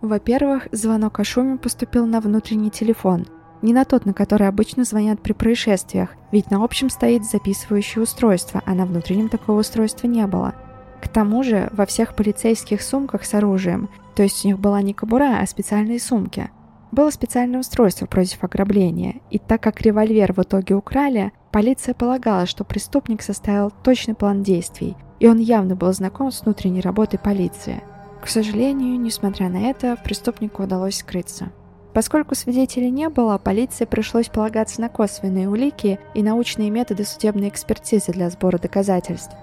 Во-первых, 0.00 0.68
звонок 0.70 1.18
о 1.18 1.24
шуме 1.24 1.58
поступил 1.58 2.06
на 2.06 2.20
внутренний 2.20 2.70
телефон– 2.70 3.26
не 3.62 3.72
на 3.72 3.84
тот, 3.84 4.06
на 4.06 4.12
который 4.12 4.48
обычно 4.48 4.84
звонят 4.84 5.20
при 5.20 5.32
происшествиях, 5.32 6.10
ведь 6.32 6.50
на 6.50 6.64
общем 6.64 6.90
стоит 6.90 7.24
записывающее 7.24 8.02
устройство, 8.02 8.62
а 8.64 8.74
на 8.74 8.86
внутреннем 8.86 9.28
такого 9.28 9.60
устройства 9.60 10.06
не 10.06 10.26
было. 10.26 10.54
К 11.02 11.08
тому 11.08 11.42
же 11.42 11.70
во 11.72 11.86
всех 11.86 12.14
полицейских 12.14 12.82
сумках 12.82 13.24
с 13.24 13.34
оружием, 13.34 13.88
то 14.14 14.22
есть 14.22 14.44
у 14.44 14.48
них 14.48 14.58
была 14.58 14.82
не 14.82 14.92
кобура, 14.92 15.38
а 15.40 15.46
специальные 15.46 16.00
сумки, 16.00 16.50
было 16.92 17.10
специальное 17.10 17.60
устройство 17.60 18.06
против 18.06 18.42
ограбления, 18.42 19.20
и 19.30 19.38
так 19.38 19.62
как 19.62 19.80
револьвер 19.80 20.32
в 20.32 20.40
итоге 20.40 20.74
украли, 20.74 21.32
полиция 21.52 21.94
полагала, 21.94 22.46
что 22.46 22.64
преступник 22.64 23.22
составил 23.22 23.70
точный 23.70 24.14
план 24.14 24.42
действий, 24.42 24.96
и 25.20 25.28
он 25.28 25.38
явно 25.38 25.76
был 25.76 25.92
знаком 25.92 26.32
с 26.32 26.42
внутренней 26.42 26.80
работой 26.80 27.18
полиции. 27.18 27.82
К 28.20 28.28
сожалению, 28.28 29.00
несмотря 29.00 29.48
на 29.48 29.70
это, 29.70 29.96
преступнику 30.02 30.64
удалось 30.64 30.98
скрыться. 30.98 31.52
Поскольку 31.92 32.34
свидетелей 32.34 32.90
не 32.90 33.08
было, 33.08 33.38
полиции 33.38 33.84
пришлось 33.84 34.28
полагаться 34.28 34.80
на 34.80 34.88
косвенные 34.88 35.48
улики 35.48 35.98
и 36.14 36.22
научные 36.22 36.70
методы 36.70 37.04
судебной 37.04 37.48
экспертизы 37.48 38.12
для 38.12 38.30
сбора 38.30 38.58
доказательств. 38.58 39.34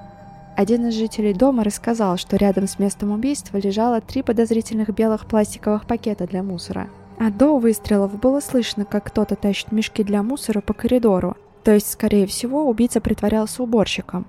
Один 0.56 0.88
из 0.88 0.96
жителей 0.96 1.34
дома 1.34 1.64
рассказал, 1.64 2.18
что 2.18 2.38
рядом 2.38 2.68
с 2.68 2.80
местом 2.80 3.12
убийства 3.12 3.58
лежало 3.58 4.02
три 4.02 4.24
подозрительных 4.24 4.90
белых 4.90 5.28
пластиковых 5.28 5.86
пакета 5.86 6.26
для 6.26 6.42
мусора. 6.42 6.90
А 7.20 7.30
до 7.30 7.58
выстрелов 7.58 8.20
было 8.20 8.40
слышно, 8.40 8.86
как 8.86 9.06
кто-то 9.06 9.36
тащит 9.36 9.72
мешки 9.72 10.04
для 10.04 10.24
мусора 10.24 10.62
по 10.62 10.74
коридору, 10.74 11.36
то 11.64 11.74
есть, 11.74 11.92
скорее 11.92 12.26
всего, 12.28 12.68
убийца 12.68 13.02
притворялся 13.02 13.62
уборщиком. 13.62 14.26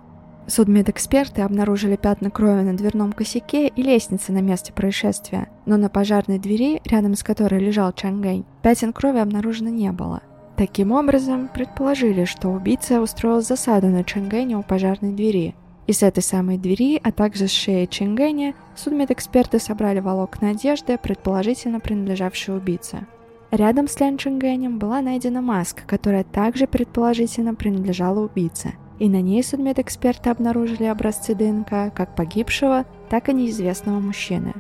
Судмедэксперты 0.49 1.43
обнаружили 1.43 1.97
пятна 1.97 2.31
крови 2.31 2.63
на 2.63 2.75
дверном 2.75 3.13
косяке 3.13 3.69
и 3.69 3.83
лестнице 3.83 4.33
на 4.33 4.41
месте 4.41 4.73
происшествия, 4.73 5.51
но 5.67 5.77
на 5.77 5.91
пожарной 5.91 6.39
двери, 6.39 6.81
рядом 6.87 7.17
с 7.17 7.23
которой 7.23 7.61
лежал 7.61 7.93
Чангэнь, 7.93 8.47
пятен 8.63 8.95
крови 8.95 9.19
обнаружено 9.19 9.69
не 9.69 9.93
было. 9.93 10.23
Таким 10.57 10.93
образом, 10.93 11.51
предположили, 11.53 12.25
что 12.25 12.49
убийца 12.49 13.03
устроил 13.03 13.43
засаду 13.43 13.89
на 13.89 14.05
Чангэня 14.05 14.57
у 14.57 14.63
пожарной 14.63 15.13
двери. 15.13 15.55
И 15.87 15.93
с 15.93 16.03
этой 16.03 16.23
самой 16.23 16.57
двери, 16.57 16.99
а 17.03 17.13
также 17.13 17.47
с 17.47 17.53
шеи 17.53 17.85
Чангэня, 17.85 18.55
судмедэксперты 18.75 19.59
собрали 19.59 20.01
волокна 20.01 20.51
одежды, 20.51 20.97
предположительно 20.97 21.79
принадлежавшие 21.79 22.57
убийце. 22.57 23.07
Рядом 23.51 23.87
с 23.87 24.01
Лян 24.01 24.17
Чангэнем 24.17 24.79
была 24.79 25.03
найдена 25.03 25.43
маска, 25.43 25.83
которая 25.87 26.25
также 26.25 26.67
предположительно 26.67 27.55
принадлежала 27.55 28.21
убийце– 28.21 28.73
и 28.99 29.09
на 29.09 29.21
ней 29.21 29.43
судмедэксперты 29.43 30.31
обнаружили 30.31 30.85
образцы 30.85 31.35
ДНК 31.35 31.95
как 31.95 32.15
погибшего, 32.15 32.85
так 33.09 33.29
и 33.29 33.35
неизвестного 33.35 34.01
мужчины. 34.01 34.55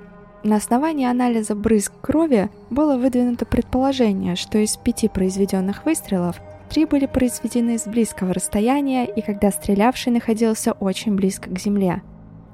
На 0.45 0.57
основании 0.57 1.07
анализа 1.07 1.54
брызг 1.54 1.92
крови 2.00 2.49
было 2.71 2.97
выдвинуто 2.97 3.45
предположение, 3.45 4.37
что 4.37 4.59
из 4.59 4.76
пяти 4.76 5.09
произведенных 5.09 5.85
выстрелов 5.85 6.40
три 6.71 6.85
были 6.85 7.07
произведены 7.07 7.78
с 7.78 7.87
близкого 7.87 8.33
расстояния 8.33 9.04
и 9.04 9.21
когда 9.21 9.50
стрелявший 9.50 10.12
находился 10.12 10.73
очень 10.73 11.16
близко 11.16 11.50
к 11.50 11.59
земле. 11.59 12.02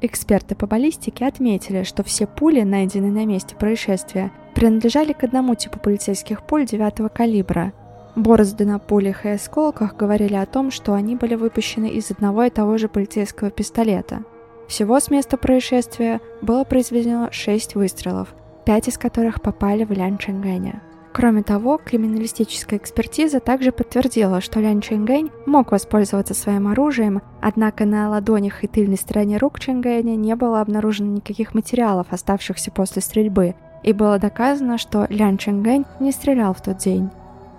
Эксперты 0.00 0.54
по 0.54 0.66
баллистике 0.66 1.26
отметили, 1.26 1.82
что 1.82 2.02
все 2.02 2.26
пули, 2.26 2.62
найденные 2.62 3.12
на 3.12 3.26
месте 3.26 3.54
происшествия, 3.54 4.32
принадлежали 4.54 5.12
к 5.12 5.24
одному 5.24 5.54
типу 5.54 5.78
полицейских 5.78 6.42
пуль 6.46 6.66
девятого 6.66 7.08
калибра– 7.08 7.72
Борозды 8.16 8.64
на 8.64 8.78
пулях 8.78 9.26
и 9.26 9.30
осколках 9.30 9.96
говорили 9.96 10.34
о 10.34 10.46
том, 10.46 10.70
что 10.70 10.94
они 10.94 11.16
были 11.16 11.34
выпущены 11.34 11.86
из 11.86 12.12
одного 12.12 12.44
и 12.44 12.50
того 12.50 12.78
же 12.78 12.88
полицейского 12.88 13.50
пистолета. 13.50 14.22
Всего 14.68 15.00
с 15.00 15.10
места 15.10 15.36
происшествия 15.36 16.20
было 16.40 16.64
произведено 16.64 17.28
6 17.32 17.74
выстрелов, 17.74 18.34
5 18.66 18.88
из 18.88 18.98
которых 18.98 19.42
попали 19.42 19.84
в 19.84 19.90
Лян 19.90 20.16
Ченгэня. 20.18 20.80
Кроме 21.12 21.42
того, 21.42 21.78
криминалистическая 21.78 22.78
экспертиза 22.78 23.38
также 23.38 23.72
подтвердила, 23.72 24.40
что 24.40 24.58
Лян 24.60 24.80
Ченгэнь 24.80 25.30
мог 25.46 25.70
воспользоваться 25.70 26.34
своим 26.34 26.66
оружием, 26.66 27.22
однако 27.40 27.84
на 27.84 28.10
ладонях 28.10 28.64
и 28.64 28.68
тыльной 28.68 28.96
стороне 28.96 29.38
рук 29.38 29.60
Ченгэня 29.60 30.16
не 30.16 30.34
было 30.34 30.60
обнаружено 30.60 31.12
никаких 31.12 31.54
материалов, 31.54 32.08
оставшихся 32.10 32.70
после 32.70 33.02
стрельбы, 33.02 33.54
и 33.84 33.92
было 33.92 34.18
доказано, 34.18 34.78
что 34.78 35.06
Лян 35.08 35.36
Ченгэнь 35.36 35.84
не 36.00 36.10
стрелял 36.10 36.52
в 36.54 36.62
тот 36.62 36.78
день. 36.78 37.10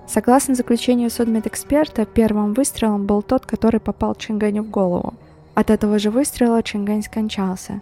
Согласно 0.07 0.55
заключению 0.55 1.09
судмедэксперта, 1.09 2.05
первым 2.05 2.53
выстрелом 2.53 3.05
был 3.05 3.21
тот, 3.21 3.45
который 3.45 3.79
попал 3.79 4.15
Чинганю 4.15 4.63
в 4.63 4.69
голову. 4.69 5.15
От 5.55 5.69
этого 5.69 5.99
же 5.99 6.11
выстрела 6.11 6.61
Чингань 6.61 7.01
скончался. 7.01 7.81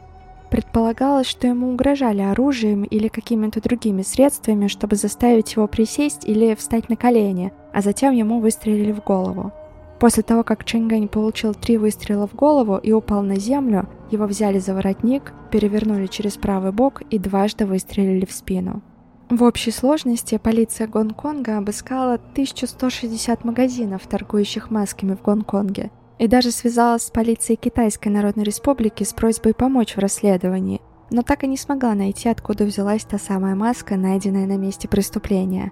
Предполагалось, 0.50 1.26
что 1.26 1.48
ему 1.48 1.72
угрожали 1.72 2.22
оружием 2.22 2.84
или 2.84 3.08
какими-то 3.08 3.60
другими 3.60 4.04
средствами, 4.04 4.68
чтобы 4.68 4.96
заставить 4.96 5.56
его 5.56 5.68
присесть 5.68 6.26
или 6.26 6.54
встать 6.54 6.90
на 6.90 6.96
колени, 6.96 7.52
а 7.74 7.82
затем 7.82 8.14
ему 8.14 8.40
выстрелили 8.40 8.92
в 8.92 9.04
голову. 9.04 9.52
После 10.00 10.22
того, 10.22 10.44
как 10.44 10.64
Чингань 10.64 11.08
получил 11.08 11.56
три 11.56 11.78
выстрела 11.78 12.28
в 12.28 12.36
голову 12.36 12.78
и 12.78 12.92
упал 12.92 13.24
на 13.24 13.38
землю, 13.38 13.88
его 14.12 14.26
взяли 14.26 14.60
за 14.60 14.76
воротник, 14.76 15.34
перевернули 15.50 16.06
через 16.06 16.34
правый 16.34 16.72
бок 16.72 17.02
и 17.10 17.18
дважды 17.18 17.66
выстрелили 17.66 18.26
в 18.26 18.32
спину. 18.32 18.82
В 19.30 19.44
общей 19.44 19.72
сложности 19.72 20.38
полиция 20.38 20.88
Гонконга 20.88 21.58
обыскала 21.58 22.16
1160 22.16 23.44
магазинов, 23.46 24.06
торгующих 24.06 24.70
масками 24.70 25.16
в 25.16 25.22
Гонконге, 25.22 25.92
и 26.20 26.28
даже 26.28 26.52
связалась 26.52 27.04
с 27.04 27.12
полицией 27.12 27.58
Китайской 27.58 28.10
Народной 28.10 28.44
Республики 28.44 29.04
с 29.04 29.14
просьбой 29.14 29.54
помочь 29.54 29.96
в 29.96 30.00
расследовании, 30.00 30.82
но 31.10 31.22
так 31.22 31.44
и 31.44 31.48
не 31.48 31.58
смогла 31.58 31.96
найти, 31.96 32.30
откуда 32.30 32.66
взялась 32.66 33.06
та 33.06 33.18
самая 33.18 33.56
маска, 33.56 33.96
найденная 33.96 34.46
на 34.46 34.58
месте 34.58 34.88
преступления. 34.88 35.72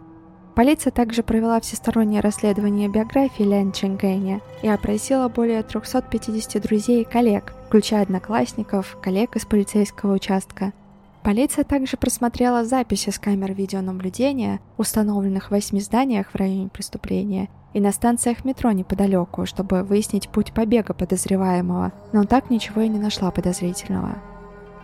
Полиция 0.56 0.92
также 0.92 1.24
провела 1.24 1.60
всестороннее 1.62 2.20
расследование 2.20 2.90
биографии 2.90 3.44
Лян 3.44 3.72
Ченгэня 3.72 4.42
и 4.62 4.68
опросила 4.68 5.30
более 5.30 5.64
350 5.64 6.62
друзей 6.62 7.02
и 7.02 7.06
коллег, 7.06 7.54
включая 7.68 8.04
одноклассников, 8.04 8.98
коллег 9.02 9.36
из 9.36 9.46
полицейского 9.46 10.14
участка. 10.14 10.74
Полиция 11.24 11.64
также 11.64 11.98
просмотрела 11.98 12.66
записи 12.66 13.12
с 13.12 13.20
камер 13.20 13.54
видеонаблюдения, 13.54 14.60
установленных 14.78 15.48
в 15.48 15.52
восьми 15.52 15.80
зданиях 15.80 16.32
в 16.32 16.36
районе 16.36 16.70
преступления, 16.70 17.50
и 17.74 17.80
на 17.80 17.92
станциях 17.92 18.44
метро 18.44 18.72
неподалеку, 18.72 19.46
чтобы 19.46 19.84
выяснить 19.84 20.30
путь 20.30 20.52
побега 20.52 20.94
подозреваемого, 20.94 21.94
но 22.12 22.24
так 22.24 22.50
ничего 22.50 22.82
и 22.82 22.88
не 22.88 23.00
нашла 23.00 23.30
подозрительного. 23.30 24.18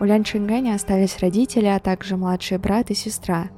У 0.00 0.04
Лян 0.04 0.24
Шингэня 0.24 0.76
остались 0.76 1.18
родители, 1.18 1.66
а 1.66 1.80
также 1.80 2.16
младший 2.16 2.58
брат 2.58 2.90
и 2.90 2.94
сестра. 2.94 3.48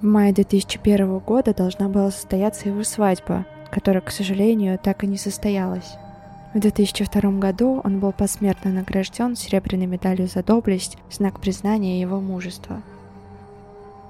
В 0.00 0.04
мае 0.04 0.32
2001 0.32 1.18
года 1.18 1.52
должна 1.52 1.88
была 1.88 2.12
состояться 2.12 2.68
его 2.68 2.84
свадьба, 2.84 3.44
которая, 3.72 4.00
к 4.00 4.10
сожалению, 4.10 4.78
так 4.78 5.02
и 5.02 5.08
не 5.08 5.16
состоялась. 5.16 5.96
В 6.52 6.58
2002 6.58 7.30
году 7.38 7.80
он 7.84 8.00
был 8.00 8.10
посмертно 8.10 8.72
награжден 8.72 9.36
серебряной 9.36 9.86
медалью 9.86 10.26
за 10.26 10.42
доблесть, 10.42 10.98
знак 11.08 11.38
признания 11.38 12.00
его 12.00 12.20
мужества. 12.20 12.82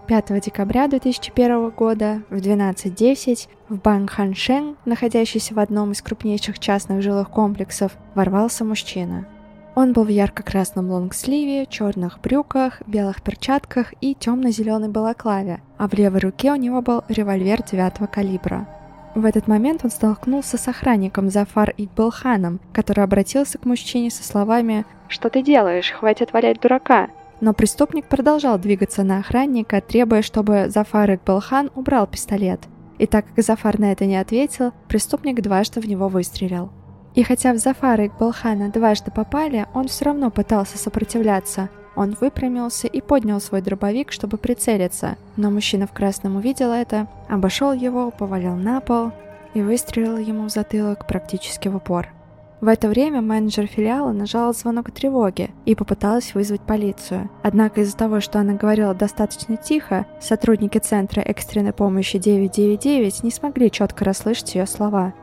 5 0.06 0.40
декабря 0.40 0.88
2001 0.88 1.68
года 1.70 2.22
в 2.30 2.36
12.10 2.36 3.48
в 3.68 3.76
банк 3.76 4.10
Ханшен, 4.10 4.76
находящийся 4.86 5.54
в 5.54 5.58
одном 5.58 5.92
из 5.92 6.00
крупнейших 6.00 6.58
частных 6.58 7.02
жилых 7.02 7.28
комплексов, 7.28 7.92
ворвался 8.14 8.64
мужчина. 8.64 9.26
Он 9.74 9.92
был 9.92 10.04
в 10.04 10.08
ярко-красном 10.08 10.90
лонгсливе, 10.90 11.66
черных 11.66 12.20
брюках, 12.20 12.82
белых 12.86 13.22
перчатках 13.22 13.92
и 14.00 14.14
темно-зеленой 14.14 14.88
балаклаве, 14.88 15.60
а 15.76 15.88
в 15.88 15.92
левой 15.92 16.20
руке 16.20 16.50
у 16.52 16.56
него 16.56 16.80
был 16.80 17.04
револьвер 17.08 17.62
9 17.62 18.10
калибра– 18.10 18.66
в 19.14 19.24
этот 19.24 19.48
момент 19.48 19.84
он 19.84 19.90
столкнулся 19.90 20.56
с 20.56 20.68
охранником 20.68 21.30
Зафар 21.30 21.74
Игбелханом, 21.76 22.60
который 22.72 23.02
обратился 23.02 23.58
к 23.58 23.64
мужчине 23.64 24.10
со 24.10 24.22
словами 24.22 24.84
«Что 25.08 25.28
ты 25.28 25.42
делаешь? 25.42 25.90
Хватит 25.90 26.32
валять 26.32 26.60
дурака!» 26.60 27.08
Но 27.40 27.52
преступник 27.52 28.04
продолжал 28.04 28.58
двигаться 28.58 29.02
на 29.02 29.18
охранника, 29.18 29.80
требуя, 29.80 30.22
чтобы 30.22 30.66
Зафар 30.68 31.14
Игбелхан 31.14 31.70
убрал 31.74 32.06
пистолет. 32.06 32.60
И 32.98 33.06
так 33.06 33.26
как 33.26 33.44
Зафар 33.44 33.78
на 33.78 33.92
это 33.92 34.04
не 34.04 34.16
ответил, 34.16 34.72
преступник 34.86 35.40
дважды 35.40 35.80
в 35.80 35.88
него 35.88 36.08
выстрелил. 36.08 36.70
И 37.14 37.24
хотя 37.24 37.52
в 37.52 37.56
Зафара 37.56 38.06
Игбелхана 38.06 38.68
дважды 38.68 39.10
попали, 39.10 39.66
он 39.74 39.88
все 39.88 40.04
равно 40.04 40.30
пытался 40.30 40.78
сопротивляться– 40.78 41.70
он 41.96 42.16
выпрямился 42.20 42.86
и 42.86 43.00
поднял 43.00 43.40
свой 43.40 43.62
дробовик, 43.62 44.12
чтобы 44.12 44.36
прицелиться, 44.36 45.16
но 45.36 45.50
мужчина 45.50 45.86
в 45.86 45.92
красном 45.92 46.36
увидел 46.36 46.72
это, 46.72 47.08
обошел 47.28 47.72
его, 47.72 48.10
повалил 48.10 48.54
на 48.54 48.80
пол 48.80 49.12
и 49.54 49.62
выстрелил 49.62 50.16
ему 50.16 50.44
в 50.44 50.50
затылок 50.50 51.06
практически 51.06 51.68
в 51.68 51.76
упор. 51.76 52.08
В 52.60 52.68
это 52.68 52.88
время 52.88 53.22
менеджер 53.22 53.66
филиала 53.66 54.12
нажала 54.12 54.52
звонок 54.52 54.90
о 54.90 54.92
тревоге 54.92 55.48
и 55.64 55.74
попыталась 55.74 56.34
вызвать 56.34 56.60
полицию. 56.60 57.30
Однако 57.42 57.80
из-за 57.80 57.96
того, 57.96 58.20
что 58.20 58.38
она 58.38 58.52
говорила 58.52 58.92
достаточно 58.92 59.56
тихо, 59.56 60.04
сотрудники 60.20 60.76
Центра 60.76 61.22
экстренной 61.22 61.72
помощи 61.72 62.18
999 62.18 63.22
не 63.22 63.30
смогли 63.30 63.70
четко 63.70 64.04
расслышать 64.04 64.54
ее 64.54 64.66
слова. 64.66 65.14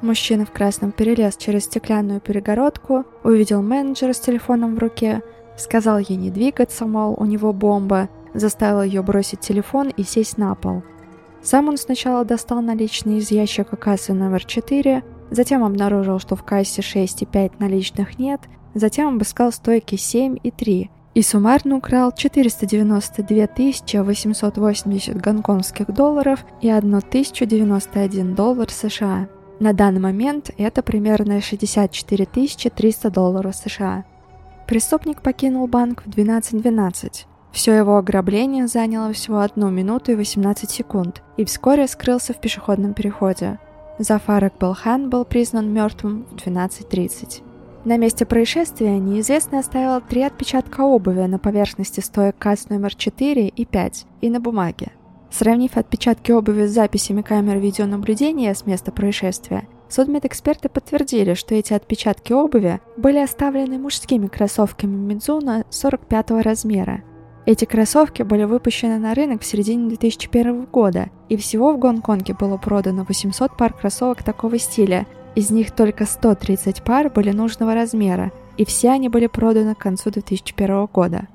Мужчина 0.00 0.46
в 0.46 0.52
красном 0.52 0.90
перелез 0.90 1.36
через 1.36 1.64
стеклянную 1.64 2.20
перегородку, 2.20 3.04
увидел 3.24 3.60
менеджера 3.60 4.14
с 4.14 4.20
телефоном 4.20 4.76
в 4.76 4.78
руке, 4.78 5.22
Сказал 5.56 5.98
ей 5.98 6.16
не 6.16 6.30
двигаться, 6.30 6.86
мол, 6.86 7.14
у 7.18 7.24
него 7.24 7.52
бомба, 7.52 8.08
заставил 8.34 8.82
ее 8.82 9.02
бросить 9.02 9.40
телефон 9.40 9.88
и 9.88 10.02
сесть 10.02 10.38
на 10.38 10.54
пол. 10.54 10.82
Сам 11.42 11.68
он 11.68 11.76
сначала 11.76 12.24
достал 12.24 12.60
наличные 12.60 13.18
из 13.18 13.30
ящика 13.30 13.76
кассы 13.76 14.12
номер 14.12 14.44
4, 14.44 15.02
затем 15.30 15.64
обнаружил, 15.64 16.18
что 16.18 16.36
в 16.36 16.42
кассе 16.42 16.82
6 16.82 17.22
и 17.22 17.26
5 17.26 17.60
наличных 17.60 18.18
нет, 18.18 18.40
затем 18.74 19.14
обыскал 19.14 19.52
стойки 19.52 19.96
7 19.96 20.36
и 20.42 20.50
3 20.50 20.90
и 21.16 21.22
суммарно 21.22 21.76
украл 21.76 22.12
492 22.12 24.02
880 24.04 25.16
гонконгских 25.18 25.86
долларов 25.86 26.44
и 26.60 26.68
1091 26.68 28.34
доллар 28.34 28.70
США. 28.70 29.26
На 29.58 29.72
данный 29.72 30.00
момент 30.00 30.50
это 30.58 30.82
примерно 30.82 31.40
64 31.40 32.26
300 32.26 33.10
долларов 33.10 33.56
США. 33.56 34.04
Преступник 34.66 35.22
покинул 35.22 35.68
банк 35.68 36.02
в 36.04 36.08
12.12. 36.08 37.26
Все 37.52 37.72
его 37.72 37.96
ограбление 37.96 38.66
заняло 38.66 39.12
всего 39.12 39.40
1 39.40 39.72
минуту 39.72 40.12
и 40.12 40.16
18 40.16 40.68
секунд, 40.68 41.22
и 41.36 41.44
вскоре 41.44 41.86
скрылся 41.86 42.34
в 42.34 42.40
пешеходном 42.40 42.92
переходе. 42.92 43.58
Зафар 43.98 44.52
Балхан 44.58 45.08
был 45.08 45.24
признан 45.24 45.72
мертвым 45.72 46.26
в 46.32 46.34
12.30. 46.34 47.42
На 47.84 47.96
месте 47.96 48.26
происшествия 48.26 48.98
неизвестный 48.98 49.60
оставил 49.60 50.00
три 50.00 50.22
отпечатка 50.22 50.80
обуви 50.80 51.20
на 51.20 51.38
поверхности 51.38 52.00
стоек 52.00 52.36
касс 52.36 52.68
номер 52.68 52.94
4 52.94 53.46
и 53.46 53.64
5 53.64 54.06
и 54.20 54.28
на 54.28 54.40
бумаге. 54.40 54.90
Сравнив 55.30 55.76
отпечатки 55.76 56.32
обуви 56.32 56.66
с 56.66 56.72
записями 56.72 57.22
камер 57.22 57.58
видеонаблюдения 57.58 58.52
с 58.52 58.66
места 58.66 58.90
происшествия, 58.90 59.68
Судмедэксперты 59.88 60.68
подтвердили, 60.68 61.34
что 61.34 61.54
эти 61.54 61.72
отпечатки 61.72 62.32
обуви 62.32 62.80
были 62.96 63.18
оставлены 63.18 63.78
мужскими 63.78 64.26
кроссовками 64.26 64.96
Мидзуна 64.96 65.64
45 65.70 66.30
размера. 66.42 67.02
Эти 67.46 67.64
кроссовки 67.64 68.22
были 68.22 68.42
выпущены 68.42 68.98
на 68.98 69.14
рынок 69.14 69.42
в 69.42 69.46
середине 69.46 69.88
2001 69.88 70.64
года, 70.64 71.10
и 71.28 71.36
всего 71.36 71.72
в 71.72 71.78
Гонконге 71.78 72.34
было 72.34 72.56
продано 72.56 73.04
800 73.08 73.56
пар 73.56 73.72
кроссовок 73.72 74.24
такого 74.24 74.58
стиля, 74.58 75.06
из 75.36 75.50
них 75.50 75.70
только 75.70 76.06
130 76.06 76.82
пар 76.82 77.08
были 77.08 77.30
нужного 77.30 77.74
размера, 77.74 78.32
и 78.56 78.64
все 78.64 78.90
они 78.90 79.08
были 79.08 79.28
проданы 79.28 79.76
к 79.76 79.78
концу 79.78 80.10
2001 80.10 80.86
года. 80.86 81.28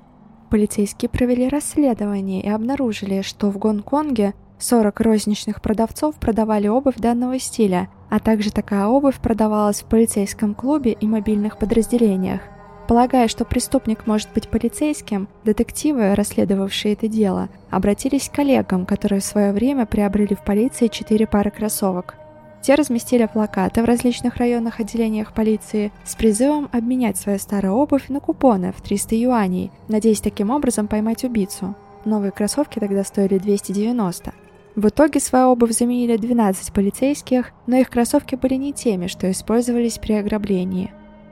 Полицейские 0.49 1.07
провели 1.07 1.47
расследование 1.47 2.41
и 2.41 2.49
обнаружили, 2.49 3.21
что 3.21 3.49
в 3.49 3.57
Гонконге 3.57 4.33
40 4.61 4.99
розничных 5.01 5.61
продавцов 5.61 6.15
продавали 6.15 6.67
обувь 6.67 6.97
данного 6.97 7.39
стиля, 7.39 7.89
а 8.09 8.19
также 8.19 8.51
такая 8.51 8.85
обувь 8.85 9.17
продавалась 9.17 9.81
в 9.81 9.85
полицейском 9.85 10.53
клубе 10.53 10.91
и 10.91 11.07
мобильных 11.07 11.57
подразделениях. 11.57 12.41
Полагая, 12.87 13.27
что 13.27 13.45
преступник 13.45 14.05
может 14.05 14.29
быть 14.33 14.49
полицейским, 14.49 15.29
детективы, 15.45 16.13
расследовавшие 16.13 16.93
это 16.93 17.07
дело, 17.07 17.49
обратились 17.69 18.29
к 18.29 18.33
коллегам, 18.33 18.85
которые 18.85 19.21
в 19.21 19.25
свое 19.25 19.53
время 19.53 19.85
приобрели 19.85 20.35
в 20.35 20.43
полиции 20.43 20.87
четыре 20.87 21.25
пары 21.25 21.51
кроссовок. 21.51 22.15
Те 22.61 22.75
разместили 22.75 23.25
плакаты 23.25 23.81
в 23.81 23.85
различных 23.85 24.35
районах 24.37 24.79
отделениях 24.79 25.33
полиции 25.33 25.91
с 26.03 26.15
призывом 26.15 26.69
обменять 26.71 27.17
свою 27.17 27.39
старую 27.39 27.73
обувь 27.73 28.09
на 28.09 28.19
купоны 28.19 28.71
в 28.71 28.81
300 28.81 29.15
юаней, 29.15 29.71
надеясь 29.87 30.21
таким 30.21 30.51
образом 30.51 30.87
поймать 30.87 31.23
убийцу. 31.23 31.73
Новые 32.05 32.31
кроссовки 32.31 32.77
тогда 32.79 33.03
стоили 33.03 33.39
290. 33.39 34.33
В 34.75 34.87
итоге 34.87 35.19
свою 35.19 35.47
обувь 35.47 35.71
заменили 35.71 36.15
12 36.15 36.71
полицейских, 36.71 37.51
но 37.67 37.75
их 37.77 37.89
кроссовки 37.89 38.35
были 38.35 38.55
не 38.55 38.71
теми, 38.71 39.07
что 39.07 39.29
использовались 39.29 39.97
при 39.97 40.13
ограблении. 40.13 40.91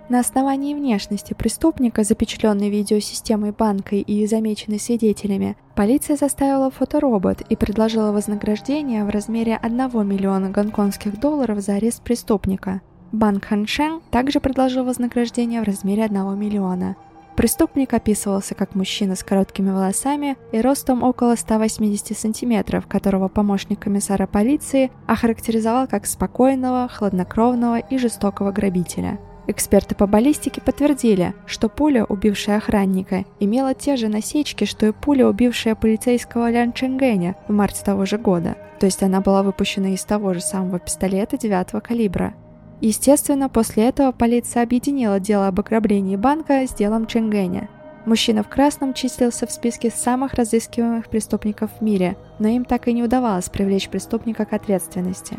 На 0.10 0.20
основании 0.20 0.74
внешности 0.74 1.34
преступника, 1.34 2.04
запечатленной 2.04 2.70
видеосистемой 2.70 3.52
банка 3.52 3.96
и 3.96 4.26
замеченной 4.26 4.80
свидетелями, 4.80 5.56
полиция 5.76 6.18
заставила 6.18 6.72
фоторобот 6.72 7.42
и 7.48 7.56
предложила 7.56 8.12
вознаграждение 8.12 9.06
в 9.06 9.10
размере 9.10 9.56
1 9.56 10.08
миллиона 10.08 10.50
гонконгских 10.50 11.20
долларов 11.20 11.60
за 11.60 11.76
арест 11.76 12.02
преступника. 12.02 12.82
Банк 13.12 13.46
Ханшен 13.46 14.02
также 14.10 14.40
предложил 14.40 14.84
вознаграждение 14.84 15.62
в 15.62 15.66
размере 15.66 16.04
1 16.04 16.38
миллиона– 16.38 16.96
Преступник 17.40 17.94
описывался 17.94 18.54
как 18.54 18.76
мужчина 18.76 19.16
с 19.16 19.24
короткими 19.24 19.72
волосами 19.72 20.36
и 20.52 20.60
ростом 20.60 21.04
около 21.04 21.36
180 21.36 22.18
сантиметров, 22.18 22.86
которого 22.86 23.30
помощник 23.30 23.80
комиссара 23.80 24.28
полиции 24.28 24.92
охарактеризовал 25.08 25.88
как 25.88 26.06
спокойного, 26.06 26.90
хладнокровного 26.90 27.80
и 27.80 27.98
жестокого 27.98 28.52
грабителя. 28.52 29.20
Эксперты 29.48 29.96
по 29.96 30.06
баллистике 30.06 30.60
подтвердили, 30.60 31.34
что 31.46 31.70
пуля, 31.70 32.04
убившая 32.04 32.58
охранника, 32.58 33.24
имела 33.40 33.74
те 33.74 33.96
же 33.96 34.10
насечки, 34.10 34.66
что 34.66 34.88
и 34.88 34.92
пуля, 34.92 35.26
убившая 35.26 35.76
полицейского 35.76 36.52
Лян 36.52 36.74
Ченгэня 36.74 37.38
в 37.48 37.54
марте 37.54 37.86
того 37.86 38.06
же 38.06 38.18
года. 38.18 38.58
То 38.82 38.86
есть 38.86 39.02
она 39.02 39.22
была 39.22 39.44
выпущена 39.44 39.94
из 39.94 40.04
того 40.04 40.34
же 40.34 40.42
самого 40.42 40.78
пистолета 40.78 41.38
9 41.38 41.82
калибра. 41.82 42.34
Естественно, 42.82 43.50
после 43.50 43.90
этого 43.90 44.12
полиция 44.12 44.64
объединила 44.64 45.20
дело 45.20 45.48
об 45.48 45.60
ограблении 45.60 46.16
банка 46.16 46.66
с 46.66 46.74
делом 46.74 47.08
Ченгэня. 47.08 47.70
Мужчина 48.06 48.44
в 48.44 48.50
красном 48.50 48.94
числился 48.94 49.46
в 49.46 49.52
списке 49.52 49.92
самых 49.92 50.34
разыскиваемых 50.34 51.10
преступников 51.10 51.70
в 51.80 51.84
мире, 51.84 52.16
но 52.40 52.48
им 52.48 52.64
так 52.64 52.88
и 52.88 52.94
не 52.94 53.04
удавалось 53.04 53.50
привлечь 53.50 53.90
преступника 53.90 54.46
к 54.46 54.54
ответственности. 54.54 55.38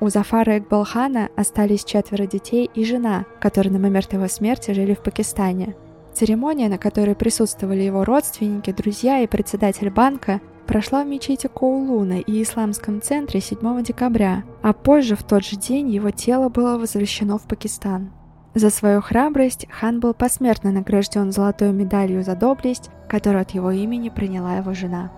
У 0.00 0.08
Зафара 0.08 0.58
Экбалхана 0.58 1.28
остались 1.36 1.84
четверо 1.84 2.26
детей 2.26 2.68
и 2.74 2.84
жена, 2.84 3.24
которые 3.40 3.72
на 3.72 3.78
момент 3.78 4.12
его 4.12 4.26
смерти 4.26 4.72
жили 4.72 4.94
в 4.94 5.02
Пакистане. 5.02 5.76
Церемония, 6.12 6.68
на 6.68 6.76
которой 6.76 7.14
присутствовали 7.14 7.82
его 7.82 8.04
родственники, 8.04 8.72
друзья 8.72 9.20
и 9.20 9.28
председатель 9.28 9.90
банка, 9.90 10.40
прошла 10.66 11.04
в 11.04 11.06
мечети 11.06 11.48
Коулуна 11.48 12.20
и 12.20 12.42
Исламском 12.42 13.00
центре 13.02 13.40
7 13.40 13.82
декабря, 13.82 14.44
а 14.62 14.72
позже 14.72 15.16
в 15.16 15.22
тот 15.22 15.44
же 15.44 15.56
день 15.56 15.90
его 15.90 16.10
тело 16.10 16.48
было 16.48 16.78
возвращено 16.78 17.38
в 17.38 17.42
Пакистан. 17.42 18.10
За 18.54 18.68
свою 18.70 19.00
храбрость 19.00 19.66
хан 19.70 20.00
был 20.00 20.12
посмертно 20.12 20.72
награжден 20.72 21.32
золотой 21.32 21.72
медалью 21.72 22.22
за 22.22 22.36
доблесть, 22.36 22.90
которую 23.08 23.42
от 23.42 23.52
его 23.52 23.70
имени 23.70 24.10
приняла 24.10 24.56
его 24.56 24.74
жена. 24.74 25.10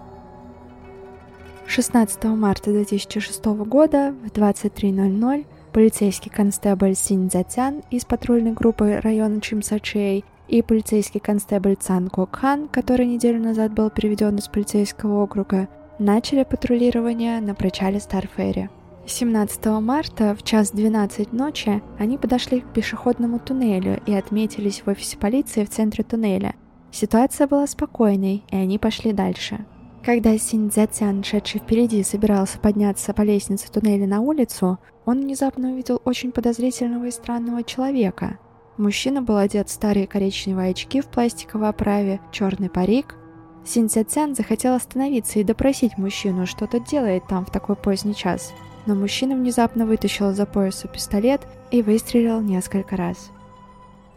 16 1.66 2.24
марта 2.24 2.70
2006 2.70 3.44
года 3.44 4.14
в 4.24 4.28
23.00 4.28 5.46
полицейский 5.72 6.30
констебль 6.30 6.94
Синь 6.94 7.28
Цзятян 7.28 7.82
из 7.90 8.04
патрульной 8.04 8.52
группы 8.52 9.00
района 9.02 9.40
Чимсачей 9.40 10.24
и 10.48 10.62
полицейский 10.62 11.20
констебль 11.20 11.76
Цан 11.76 12.08
Кок 12.08 12.36
Хан, 12.36 12.68
который 12.68 13.06
неделю 13.06 13.40
назад 13.40 13.72
был 13.72 13.90
переведен 13.90 14.36
из 14.36 14.48
полицейского 14.48 15.22
округа, 15.22 15.68
начали 15.98 16.44
патрулирование 16.44 17.40
на 17.40 17.54
причале 17.54 18.00
Старферри. 18.00 18.68
17 19.06 19.66
марта 19.80 20.34
в 20.34 20.42
час 20.42 20.70
12 20.70 21.32
ночи 21.32 21.82
они 21.98 22.16
подошли 22.16 22.60
к 22.60 22.72
пешеходному 22.72 23.38
туннелю 23.38 24.00
и 24.06 24.14
отметились 24.14 24.82
в 24.84 24.88
офисе 24.88 25.18
полиции 25.18 25.64
в 25.64 25.70
центре 25.70 26.04
туннеля. 26.04 26.54
Ситуация 26.90 27.46
была 27.46 27.66
спокойной, 27.66 28.44
и 28.48 28.56
они 28.56 28.78
пошли 28.78 29.12
дальше. 29.12 29.66
Когда 30.04 30.36
Синь 30.38 30.70
Цзятян, 30.70 31.24
шедший 31.24 31.60
впереди, 31.60 32.02
собирался 32.02 32.58
подняться 32.58 33.12
по 33.14 33.22
лестнице 33.22 33.70
туннеля 33.70 34.06
на 34.06 34.20
улицу, 34.20 34.78
он 35.04 35.20
внезапно 35.20 35.72
увидел 35.72 36.00
очень 36.04 36.30
подозрительного 36.30 37.06
и 37.06 37.10
странного 37.10 37.62
человека. 37.62 38.38
Мужчина 38.76 39.22
был 39.22 39.36
одет 39.36 39.68
в 39.68 39.72
старые 39.72 40.06
коричневые 40.06 40.70
очки 40.70 41.00
в 41.00 41.06
пластиковой 41.06 41.68
оправе, 41.68 42.20
черный 42.32 42.68
парик. 42.68 43.16
Синь 43.64 43.88
Цзятян 43.88 44.34
захотел 44.34 44.74
остановиться 44.74 45.38
и 45.38 45.44
допросить 45.44 45.96
мужчину, 45.96 46.46
что 46.46 46.66
тот 46.66 46.84
делает 46.84 47.26
там 47.28 47.46
в 47.46 47.50
такой 47.50 47.76
поздний 47.76 48.14
час– 48.14 48.52
но 48.86 48.94
мужчина 48.94 49.34
внезапно 49.34 49.86
вытащил 49.86 50.30
из-за 50.30 50.46
пояса 50.46 50.88
пистолет 50.88 51.40
и 51.70 51.82
выстрелил 51.82 52.40
несколько 52.40 52.96
раз. 52.96 53.30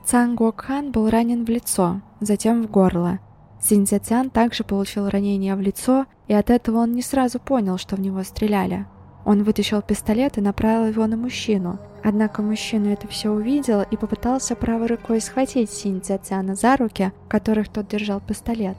Цан 0.05 0.35
Гуокхан 0.35 0.91
был 0.91 1.09
ранен 1.09 1.45
в 1.45 1.49
лицо, 1.49 2.01
затем 2.21 2.63
в 2.63 2.71
горло. 2.71 3.19
Синьцзяцян 3.61 4.29
также 4.29 4.63
получил 4.63 5.09
ранение 5.09 5.55
в 5.55 5.61
лицо, 5.61 6.05
и 6.27 6.33
от 6.33 6.49
этого 6.49 6.79
он 6.79 6.93
не 6.93 7.01
сразу 7.01 7.39
понял, 7.39 7.77
что 7.77 7.95
в 7.95 7.99
него 7.99 8.23
стреляли. 8.23 8.85
Он 9.27 9.43
вытащил 9.43 9.81
пистолет 9.81 10.37
и 10.37 10.41
направил 10.41 10.87
его 10.87 11.05
на 11.05 11.17
мужчину, 11.17 11.79
однако 12.01 12.41
мужчина 12.41 12.93
это 12.93 13.09
все 13.09 13.29
увидел 13.29 13.81
и 13.81 13.97
попытался 13.97 14.55
правой 14.55 14.87
рукой 14.87 15.19
схватить 15.19 15.69
Синьцзяцяна 15.69 16.55
за 16.55 16.77
руки, 16.77 17.11
в 17.25 17.27
которых 17.27 17.67
тот 17.67 17.89
держал 17.89 18.21
пистолет. 18.21 18.77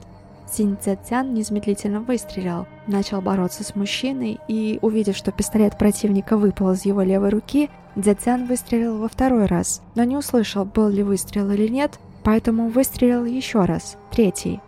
Синь 0.51 0.75
Цзяцян 0.81 1.35
незамедлительно 1.35 2.01
выстрелил, 2.01 2.65
начал 2.87 3.21
бороться 3.21 3.63
с 3.63 3.75
мужчиной 3.75 4.39
и, 4.47 4.79
увидев, 4.81 5.15
что 5.15 5.31
пистолет 5.31 5.77
противника 5.77 6.35
выпал 6.35 6.71
из 6.71 6.83
его 6.83 7.03
левой 7.03 7.29
руки, 7.29 7.69
Цзяцян 7.95 8.47
выстрелил 8.47 8.97
во 8.97 9.07
второй 9.07 9.45
раз, 9.45 9.83
но 9.93 10.03
не 10.03 10.17
услышал, 10.17 10.65
был 10.65 10.89
ли 10.89 11.03
выстрел 11.03 11.51
или 11.51 11.67
нет, 11.67 11.99
поэтому 12.23 12.69
выстрелил 12.69 13.23
еще 13.23 13.65
раз, 13.65 13.97
третий. 14.09 14.61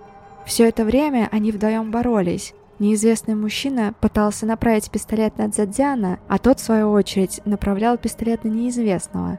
Все 0.45 0.69
это 0.69 0.85
время 0.85 1.27
они 1.31 1.51
вдвоем 1.51 1.89
боролись. 1.89 2.53
Неизвестный 2.81 3.35
мужчина 3.35 3.93
пытался 4.01 4.47
направить 4.47 4.89
пистолет 4.89 5.37
на 5.37 5.51
Цзядзяна, 5.51 6.17
а 6.27 6.39
тот, 6.39 6.59
в 6.59 6.63
свою 6.63 6.89
очередь, 6.89 7.39
направлял 7.45 7.95
пистолет 7.95 8.43
на 8.43 8.47
неизвестного. 8.47 9.37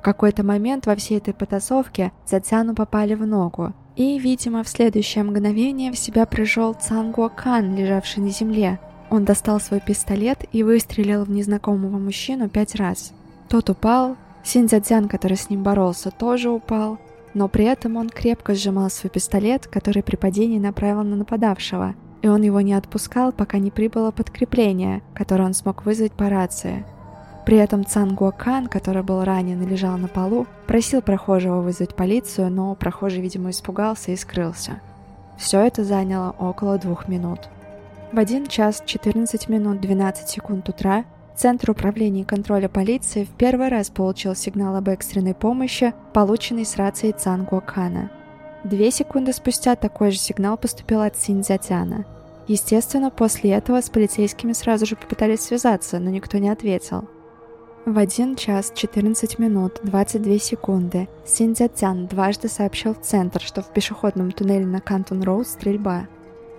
В 0.00 0.02
какой-то 0.02 0.44
момент 0.44 0.84
во 0.84 0.94
всей 0.94 1.16
этой 1.16 1.32
потасовке 1.32 2.12
Цзядзяну 2.26 2.74
попали 2.74 3.14
в 3.14 3.26
ногу, 3.26 3.72
и, 3.96 4.18
видимо, 4.18 4.62
в 4.62 4.68
следующее 4.68 5.24
мгновение 5.24 5.92
в 5.92 5.98
себя 5.98 6.26
пришел 6.26 6.74
Цангуа 6.74 7.30
Кан, 7.30 7.74
лежавший 7.74 8.22
на 8.22 8.28
земле. 8.28 8.78
Он 9.08 9.24
достал 9.24 9.60
свой 9.60 9.80
пистолет 9.80 10.44
и 10.52 10.62
выстрелил 10.62 11.24
в 11.24 11.30
незнакомого 11.30 11.96
мужчину 11.96 12.50
пять 12.50 12.74
раз. 12.74 13.14
Тот 13.48 13.70
упал, 13.70 14.18
Синьцзядзян, 14.42 15.08
который 15.08 15.38
с 15.38 15.48
ним 15.48 15.62
боролся, 15.62 16.10
тоже 16.10 16.50
упал, 16.50 16.98
но 17.32 17.48
при 17.48 17.64
этом 17.64 17.96
он 17.96 18.10
крепко 18.10 18.54
сжимал 18.54 18.90
свой 18.90 19.08
пистолет, 19.08 19.68
который 19.68 20.02
при 20.02 20.16
падении 20.16 20.58
направил 20.58 21.02
на 21.02 21.16
нападавшего, 21.16 21.94
и 22.24 22.26
он 22.26 22.40
его 22.40 22.62
не 22.62 22.72
отпускал, 22.72 23.32
пока 23.32 23.58
не 23.58 23.70
прибыло 23.70 24.10
подкрепление, 24.10 25.02
которое 25.12 25.44
он 25.44 25.52
смог 25.52 25.84
вызвать 25.84 26.12
по 26.12 26.30
рации. 26.30 26.86
При 27.44 27.58
этом 27.58 27.84
Цан 27.84 28.14
Гуакан, 28.14 28.68
который 28.68 29.02
был 29.02 29.22
ранен 29.24 29.62
и 29.62 29.66
лежал 29.66 29.98
на 29.98 30.08
полу, 30.08 30.46
просил 30.66 31.02
прохожего 31.02 31.60
вызвать 31.60 31.94
полицию, 31.94 32.50
но 32.50 32.74
прохожий, 32.76 33.20
видимо, 33.20 33.50
испугался 33.50 34.12
и 34.12 34.16
скрылся. 34.16 34.80
Все 35.36 35.60
это 35.60 35.84
заняло 35.84 36.34
около 36.38 36.78
двух 36.78 37.08
минут. 37.08 37.40
В 38.10 38.18
1 38.18 38.46
час 38.46 38.82
14 38.86 39.50
минут 39.50 39.82
12 39.82 40.26
секунд 40.26 40.66
утра 40.70 41.04
Центр 41.36 41.72
управления 41.72 42.22
и 42.22 42.24
контроля 42.24 42.70
полиции 42.70 43.24
в 43.24 43.36
первый 43.36 43.68
раз 43.68 43.90
получил 43.90 44.34
сигнал 44.34 44.76
об 44.76 44.88
экстренной 44.88 45.34
помощи, 45.34 45.92
полученный 46.14 46.64
с 46.64 46.76
рации 46.76 47.10
Цан 47.10 47.44
Гуакана. 47.44 48.10
Две 48.62 48.90
секунды 48.90 49.34
спустя 49.34 49.76
такой 49.76 50.10
же 50.10 50.16
сигнал 50.16 50.56
поступил 50.56 51.02
от 51.02 51.18
Синьцзятяна. 51.18 52.06
Естественно, 52.46 53.10
после 53.10 53.52
этого 53.52 53.80
с 53.80 53.88
полицейскими 53.88 54.52
сразу 54.52 54.86
же 54.86 54.96
попытались 54.96 55.40
связаться, 55.40 55.98
но 55.98 56.10
никто 56.10 56.38
не 56.38 56.50
ответил. 56.50 57.08
В 57.86 57.98
1 57.98 58.36
час 58.36 58.72
14 58.74 59.38
минут 59.38 59.80
22 59.82 60.38
секунды 60.38 61.08
Синьцзяцян 61.26 62.06
дважды 62.06 62.48
сообщил 62.48 62.94
в 62.94 63.00
центр, 63.00 63.42
что 63.42 63.60
в 63.60 63.72
пешеходном 63.72 64.32
туннеле 64.32 64.64
на 64.64 64.80
Кантон-Роуд 64.80 65.46
стрельба. 65.46 66.08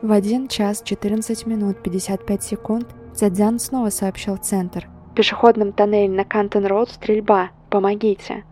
В 0.04 0.12
1 0.12 0.48
час 0.50 0.84
14 0.84 1.48
минут 1.48 1.82
55 1.82 2.44
секунд 2.44 2.88
Цзядзян 3.16 3.60
снова 3.60 3.90
сообщил 3.90 4.36
в 4.36 4.42
центр. 4.42 4.88
В 5.12 5.16
пешеходном 5.16 5.72
тоннеле 5.72 6.14
на 6.14 6.26
Кантон-Роуд 6.26 6.92
стрельба. 6.92 7.50
Помогите. 7.72 8.44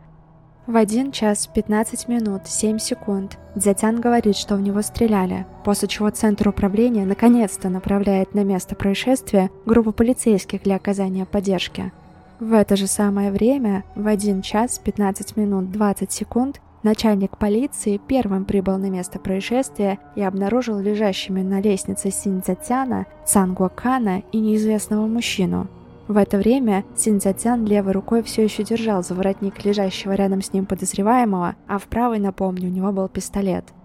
В 0.66 0.78
1 0.78 1.12
час 1.12 1.48
15 1.48 2.08
минут 2.08 2.48
7 2.48 2.78
секунд 2.80 3.38
Дзятян 3.54 4.00
говорит, 4.00 4.38
что 4.38 4.56
в 4.56 4.62
него 4.62 4.82
стреляли, 4.82 5.46
после 5.66 5.90
чего 5.90 6.10
Центр 6.10 6.48
управления 6.48 7.06
наконец-то 7.06 7.68
направляет 7.68 8.34
на 8.34 8.46
место 8.46 8.74
происшествия 8.74 9.52
группу 9.66 9.92
полицейских 9.92 10.64
для 10.64 10.78
оказания 10.78 11.26
поддержки. 11.26 11.92
В 12.40 12.54
это 12.54 12.78
же 12.78 12.88
самое 12.88 13.30
время, 13.30 13.84
в 13.96 14.08
1 14.08 14.42
час 14.42 14.80
15 14.80 15.36
минут 15.36 15.70
20 15.70 16.10
секунд, 16.14 16.62
начальник 16.82 17.38
полиции 17.38 17.98
первым 17.98 18.46
прибыл 18.46 18.78
на 18.78 18.90
место 18.90 19.20
происшествия 19.20 20.00
и 20.16 20.22
обнаружил 20.22 20.80
лежащими 20.80 21.42
на 21.42 21.60
лестнице 21.60 22.10
Синьцзятяна, 22.10 23.06
Цангуакана 23.26 24.24
и 24.32 24.40
неизвестного 24.40 25.08
мужчину. 25.08 25.68
В 26.14 26.18
это 26.18 26.38
время 26.38 26.86
Синьцзятян 26.96 27.66
левой 27.66 27.94
рукой 27.94 28.22
все 28.22 28.44
еще 28.44 28.64
держал 28.64 29.02
за 29.02 29.16
воротник 29.16 29.66
лежащего 29.66 30.12
рядом 30.12 30.44
с 30.44 30.54
ним 30.54 30.68
подозреваемого, 30.68 31.56
а 31.68 31.80
в 31.80 31.88
правой, 31.88 32.20
напомню, 32.20 32.70
у 32.70 32.72
него 32.72 32.92
был 32.92 33.08
пистолет– 33.08 33.66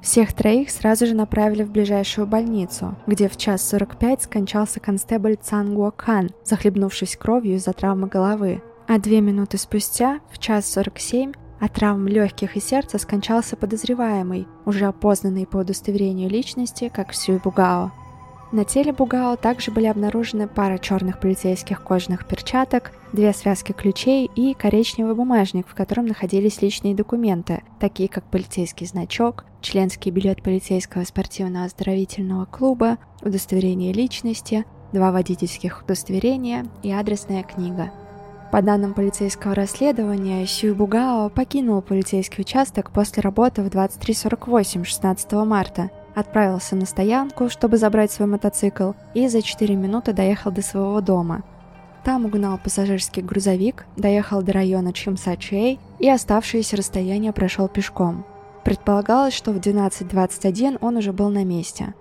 всех 0.00 0.32
троих 0.32 0.70
сразу 0.70 1.04
же 1.04 1.14
направили 1.14 1.62
в 1.62 1.70
ближайшую 1.70 2.26
больницу, 2.26 2.96
где 3.06 3.28
в 3.28 3.36
час 3.36 3.68
45 3.68 4.22
скончался 4.22 4.80
констебль 4.80 5.36
Цангуа 5.36 5.90
Кан, 5.90 6.30
захлебнувшись 6.42 7.16
кровью 7.16 7.56
из-за 7.56 7.74
травмы 7.74 8.06
головы. 8.06 8.62
А 8.88 8.98
две 8.98 9.20
минуты 9.20 9.58
спустя, 9.58 10.20
в 10.32 10.38
час 10.38 10.72
47, 10.72 11.34
от 11.60 11.72
травм 11.74 12.08
легких 12.08 12.56
и 12.56 12.60
сердца 12.60 12.96
скончался 12.96 13.58
подозреваемый, 13.58 14.48
уже 14.64 14.86
опознанный 14.86 15.46
по 15.46 15.58
удостоверению 15.58 16.30
личности, 16.30 16.90
как 16.92 17.12
Сюй 17.12 17.36
Бугао. 17.36 17.92
На 18.52 18.64
теле 18.64 18.92
Бугао 18.92 19.36
также 19.36 19.70
были 19.70 19.86
обнаружены 19.86 20.48
пара 20.48 20.78
черных 20.78 21.20
полицейских 21.20 21.84
кожаных 21.84 22.26
перчаток, 22.26 22.90
две 23.12 23.32
связки 23.32 23.70
ключей 23.70 24.28
и 24.34 24.54
коричневый 24.54 25.14
бумажник, 25.14 25.68
в 25.68 25.74
котором 25.74 26.06
находились 26.06 26.60
личные 26.60 26.96
документы, 26.96 27.62
такие 27.78 28.08
как 28.08 28.24
полицейский 28.24 28.88
значок, 28.88 29.44
членский 29.60 30.10
билет 30.10 30.42
полицейского 30.42 31.04
спортивно-оздоровительного 31.04 32.46
клуба, 32.46 32.98
удостоверение 33.22 33.92
личности, 33.92 34.64
два 34.92 35.12
водительских 35.12 35.82
удостоверения 35.84 36.66
и 36.82 36.90
адресная 36.90 37.44
книга. 37.44 37.92
По 38.50 38.62
данным 38.62 38.94
полицейского 38.94 39.54
расследования, 39.54 40.44
Сюй 40.44 40.72
Бугао 40.72 41.28
покинул 41.28 41.82
полицейский 41.82 42.42
участок 42.42 42.90
после 42.90 43.20
работы 43.20 43.62
в 43.62 43.68
23.48 43.68 44.82
16 44.82 45.32
марта 45.32 45.90
отправился 46.14 46.76
на 46.76 46.86
стоянку, 46.86 47.48
чтобы 47.48 47.76
забрать 47.76 48.10
свой 48.10 48.28
мотоцикл, 48.28 48.92
и 49.14 49.28
за 49.28 49.42
4 49.42 49.74
минуты 49.76 50.12
доехал 50.12 50.50
до 50.50 50.62
своего 50.62 51.00
дома. 51.00 51.42
Там 52.04 52.24
угнал 52.24 52.58
пассажирский 52.58 53.22
грузовик, 53.22 53.86
доехал 53.96 54.42
до 54.42 54.52
района 54.52 54.92
Чимсачей 54.92 55.78
и 55.98 56.08
оставшееся 56.08 56.76
расстояние 56.76 57.32
прошел 57.32 57.68
пешком. 57.68 58.24
Предполагалось, 58.64 59.34
что 59.34 59.52
в 59.52 59.56
12.21 59.56 60.78
он 60.80 60.96
уже 60.96 61.12
был 61.12 61.28
на 61.30 61.44
месте. 61.44 61.94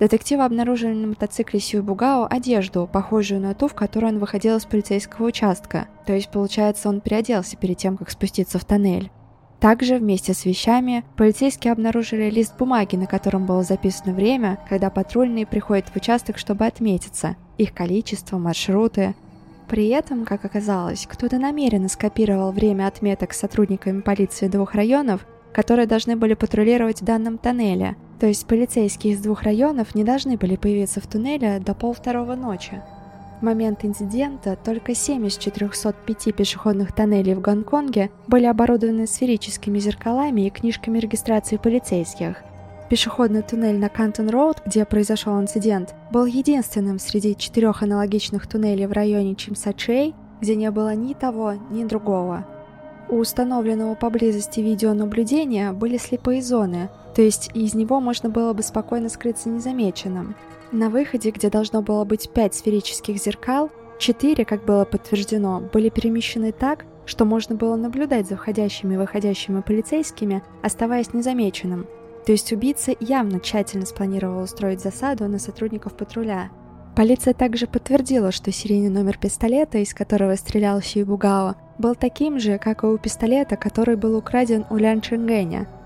Детективы 0.00 0.44
обнаружили 0.44 0.94
на 0.94 1.08
мотоцикле 1.08 1.60
Сью 1.60 1.82
Бугао 1.82 2.26
одежду, 2.28 2.88
похожую 2.92 3.40
на 3.40 3.54
ту, 3.54 3.68
в 3.68 3.74
которой 3.74 4.06
он 4.06 4.18
выходил 4.18 4.56
из 4.56 4.64
полицейского 4.64 5.26
участка. 5.26 5.86
То 6.06 6.12
есть, 6.12 6.30
получается, 6.30 6.88
он 6.88 7.00
переоделся 7.00 7.56
перед 7.56 7.76
тем, 7.76 7.96
как 7.96 8.10
спуститься 8.10 8.58
в 8.58 8.64
тоннель. 8.64 9.10
Также 9.62 9.98
вместе 9.98 10.34
с 10.34 10.44
вещами 10.44 11.04
полицейские 11.16 11.70
обнаружили 11.70 12.28
лист 12.30 12.58
бумаги, 12.58 12.96
на 12.96 13.06
котором 13.06 13.46
было 13.46 13.62
записано 13.62 14.12
время, 14.12 14.58
когда 14.68 14.90
патрульные 14.90 15.46
приходят 15.46 15.86
в 15.86 15.94
участок, 15.94 16.36
чтобы 16.36 16.66
отметиться, 16.66 17.36
их 17.58 17.72
количество, 17.72 18.38
маршруты. 18.38 19.14
При 19.68 19.86
этом, 19.86 20.24
как 20.24 20.44
оказалось, 20.44 21.06
кто-то 21.08 21.38
намеренно 21.38 21.88
скопировал 21.88 22.50
время 22.50 22.88
отметок 22.88 23.32
с 23.32 23.38
сотрудниками 23.38 24.00
полиции 24.00 24.48
двух 24.48 24.74
районов, 24.74 25.24
которые 25.52 25.86
должны 25.86 26.16
были 26.16 26.34
патрулировать 26.34 27.00
в 27.00 27.04
данном 27.04 27.38
тоннеле, 27.38 27.94
то 28.18 28.26
есть 28.26 28.44
полицейские 28.46 29.12
из 29.12 29.20
двух 29.20 29.44
районов 29.44 29.94
не 29.94 30.02
должны 30.02 30.36
были 30.36 30.56
появиться 30.56 31.00
в 31.00 31.06
туннеле 31.06 31.60
до 31.60 31.74
полвторого 31.74 32.34
ночи. 32.34 32.82
В 33.42 33.44
момент 33.44 33.84
инцидента 33.84 34.54
только 34.54 34.94
7 34.94 35.26
из 35.26 35.36
405 35.36 36.32
пешеходных 36.32 36.92
тоннелей 36.92 37.34
в 37.34 37.40
Гонконге 37.40 38.12
были 38.28 38.44
оборудованы 38.44 39.08
сферическими 39.08 39.80
зеркалами 39.80 40.42
и 40.42 40.50
книжками 40.50 41.00
регистрации 41.00 41.56
полицейских. 41.56 42.36
Пешеходный 42.88 43.42
туннель 43.42 43.80
на 43.80 43.88
Кантон-Роуд, 43.88 44.58
где 44.64 44.84
произошел 44.84 45.40
инцидент, 45.40 45.92
был 46.12 46.24
единственным 46.24 47.00
среди 47.00 47.36
четырех 47.36 47.82
аналогичных 47.82 48.46
туннелей 48.46 48.86
в 48.86 48.92
районе 48.92 49.34
Чимсачей, 49.34 50.14
где 50.40 50.54
не 50.54 50.70
было 50.70 50.94
ни 50.94 51.12
того, 51.12 51.54
ни 51.68 51.82
другого. 51.82 52.46
У 53.08 53.16
установленного 53.16 53.96
поблизости 53.96 54.60
видеонаблюдения 54.60 55.72
были 55.72 55.96
слепые 55.96 56.42
зоны, 56.42 56.90
то 57.16 57.22
есть 57.22 57.50
из 57.54 57.74
него 57.74 58.00
можно 58.00 58.28
было 58.28 58.52
бы 58.52 58.62
спокойно 58.62 59.08
скрыться 59.08 59.48
незамеченным. 59.48 60.36
На 60.72 60.88
выходе, 60.88 61.30
где 61.30 61.50
должно 61.50 61.82
было 61.82 62.02
быть 62.06 62.30
пять 62.30 62.54
сферических 62.54 63.18
зеркал, 63.18 63.70
четыре, 63.98 64.46
как 64.46 64.64
было 64.64 64.86
подтверждено, 64.86 65.60
были 65.70 65.90
перемещены 65.90 66.50
так, 66.50 66.86
что 67.04 67.26
можно 67.26 67.54
было 67.54 67.76
наблюдать 67.76 68.26
за 68.26 68.36
входящими 68.36 68.94
и 68.94 68.96
выходящими 68.96 69.60
полицейскими, 69.60 70.42
оставаясь 70.62 71.12
незамеченным. 71.12 71.86
То 72.24 72.32
есть 72.32 72.50
убийца 72.52 72.94
явно 73.00 73.38
тщательно 73.38 73.84
спланировал 73.84 74.44
устроить 74.44 74.80
засаду 74.80 75.28
на 75.28 75.38
сотрудников 75.38 75.94
патруля. 75.94 76.50
Полиция 76.96 77.34
также 77.34 77.66
подтвердила, 77.66 78.32
что 78.32 78.50
серийный 78.50 78.88
номер 78.88 79.18
пистолета, 79.18 79.76
из 79.76 79.92
которого 79.92 80.34
стрелял 80.36 80.80
Сюй 80.80 81.04
Бугао, 81.04 81.56
был 81.76 81.94
таким 81.94 82.38
же, 82.38 82.56
как 82.56 82.82
и 82.82 82.86
у 82.86 82.96
пистолета, 82.96 83.56
который 83.56 83.96
был 83.96 84.16
украден 84.16 84.64
у 84.70 84.76
Лян 84.76 85.02
Чингэня– 85.02 85.68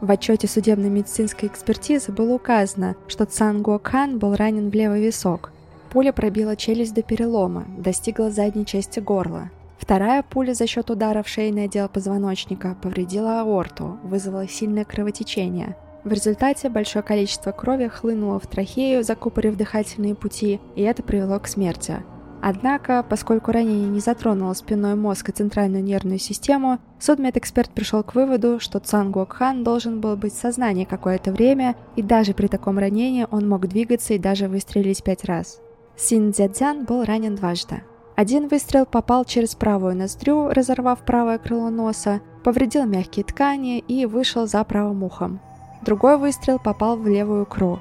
в 0.00 0.10
отчете 0.10 0.46
судебно-медицинской 0.46 1.48
экспертизы 1.48 2.12
было 2.12 2.34
указано, 2.34 2.96
что 3.08 3.24
Цан 3.24 3.62
Го 3.62 3.78
Кан 3.78 4.18
был 4.18 4.34
ранен 4.34 4.70
в 4.70 4.74
левый 4.74 5.04
висок. 5.04 5.52
Пуля 5.90 6.12
пробила 6.12 6.56
челюсть 6.56 6.94
до 6.94 7.02
перелома, 7.02 7.64
достигла 7.78 8.30
задней 8.30 8.66
части 8.66 9.00
горла. 9.00 9.50
Вторая 9.78 10.22
пуля 10.22 10.52
за 10.52 10.66
счет 10.66 10.90
удара 10.90 11.22
в 11.22 11.28
шейный 11.28 11.64
отдел 11.64 11.88
позвоночника 11.88 12.76
повредила 12.82 13.40
аорту, 13.40 13.98
вызвала 14.02 14.48
сильное 14.48 14.84
кровотечение. 14.84 15.76
В 16.04 16.12
результате 16.12 16.68
большое 16.68 17.02
количество 17.02 17.52
крови 17.52 17.88
хлынуло 17.88 18.38
в 18.38 18.46
трахею, 18.46 19.02
закупорив 19.02 19.56
дыхательные 19.56 20.14
пути, 20.14 20.60
и 20.74 20.82
это 20.82 21.02
привело 21.02 21.38
к 21.40 21.48
смерти. 21.48 22.02
Однако, 22.42 23.04
поскольку 23.08 23.50
ранение 23.50 23.88
не 23.88 24.00
затронуло 24.00 24.52
спинной 24.52 24.94
мозг 24.94 25.28
и 25.28 25.32
центральную 25.32 25.82
нервную 25.82 26.18
систему, 26.18 26.78
судмедэксперт 27.00 27.70
пришел 27.70 28.02
к 28.02 28.14
выводу, 28.14 28.60
что 28.60 28.78
Цан 28.78 29.10
Гуокхан 29.10 29.64
должен 29.64 30.00
был 30.00 30.16
быть 30.16 30.34
в 30.34 30.40
сознании 30.40 30.84
какое-то 30.84 31.32
время, 31.32 31.76
и 31.96 32.02
даже 32.02 32.34
при 32.34 32.46
таком 32.46 32.78
ранении 32.78 33.26
он 33.30 33.48
мог 33.48 33.66
двигаться 33.66 34.14
и 34.14 34.18
даже 34.18 34.48
выстрелить 34.48 35.02
пять 35.02 35.24
раз. 35.24 35.60
Син 35.96 36.32
Цзядзян 36.32 36.84
был 36.84 37.04
ранен 37.04 37.34
дважды. 37.34 37.82
Один 38.16 38.48
выстрел 38.48 38.86
попал 38.86 39.24
через 39.24 39.54
правую 39.54 39.96
ноздрю, 39.96 40.48
разорвав 40.48 41.00
правое 41.00 41.38
крыло 41.38 41.68
носа, 41.68 42.20
повредил 42.44 42.86
мягкие 42.86 43.24
ткани 43.24 43.78
и 43.78 44.06
вышел 44.06 44.46
за 44.46 44.62
правым 44.64 45.02
ухом. 45.02 45.40
Другой 45.82 46.16
выстрел 46.16 46.58
попал 46.58 46.96
в 46.96 47.06
левую 47.06 47.44
икру. 47.44 47.78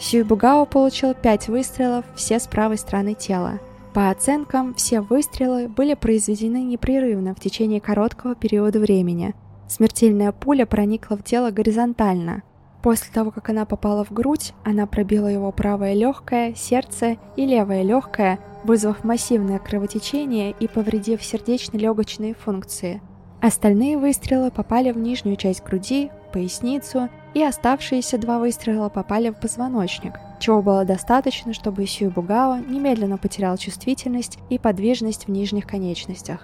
Сюй 0.00 0.22
Бугао 0.22 0.64
получил 0.64 1.14
пять 1.14 1.48
выстрелов, 1.48 2.04
все 2.16 2.38
с 2.38 2.46
правой 2.46 2.78
стороны 2.78 3.14
тела. 3.14 3.60
По 3.94 4.10
оценкам, 4.10 4.74
все 4.74 5.00
выстрелы 5.00 5.68
были 5.68 5.94
произведены 5.94 6.64
непрерывно 6.64 7.32
в 7.32 7.38
течение 7.38 7.80
короткого 7.80 8.34
периода 8.34 8.80
времени. 8.80 9.36
Смертельная 9.68 10.32
пуля 10.32 10.66
проникла 10.66 11.16
в 11.16 11.22
тело 11.22 11.52
горизонтально. 11.52 12.42
После 12.82 13.12
того, 13.14 13.30
как 13.30 13.50
она 13.50 13.64
попала 13.64 14.04
в 14.04 14.10
грудь, 14.10 14.52
она 14.64 14.86
пробила 14.86 15.28
его 15.28 15.52
правое 15.52 15.94
легкое, 15.94 16.54
сердце 16.54 17.18
и 17.36 17.46
левое 17.46 17.82
легкое, 17.82 18.40
вызвав 18.64 19.04
массивное 19.04 19.60
кровотечение 19.60 20.56
и 20.58 20.66
повредив 20.66 21.22
сердечно-легочные 21.22 22.34
функции. 22.34 23.00
Остальные 23.40 23.96
выстрелы 23.96 24.50
попали 24.50 24.90
в 24.90 24.98
нижнюю 24.98 25.36
часть 25.36 25.62
груди, 25.62 26.10
поясницу, 26.32 27.10
и 27.32 27.44
оставшиеся 27.44 28.18
два 28.18 28.40
выстрела 28.40 28.88
попали 28.88 29.30
в 29.30 29.38
позвоночник– 29.38 30.14
чего 30.44 30.60
было 30.60 30.84
достаточно, 30.84 31.54
чтобы 31.54 31.86
Сюй 31.86 32.08
Бугао 32.08 32.58
немедленно 32.58 33.16
потерял 33.16 33.56
чувствительность 33.56 34.38
и 34.50 34.58
подвижность 34.58 35.24
в 35.24 35.30
нижних 35.30 35.66
конечностях. 35.66 36.40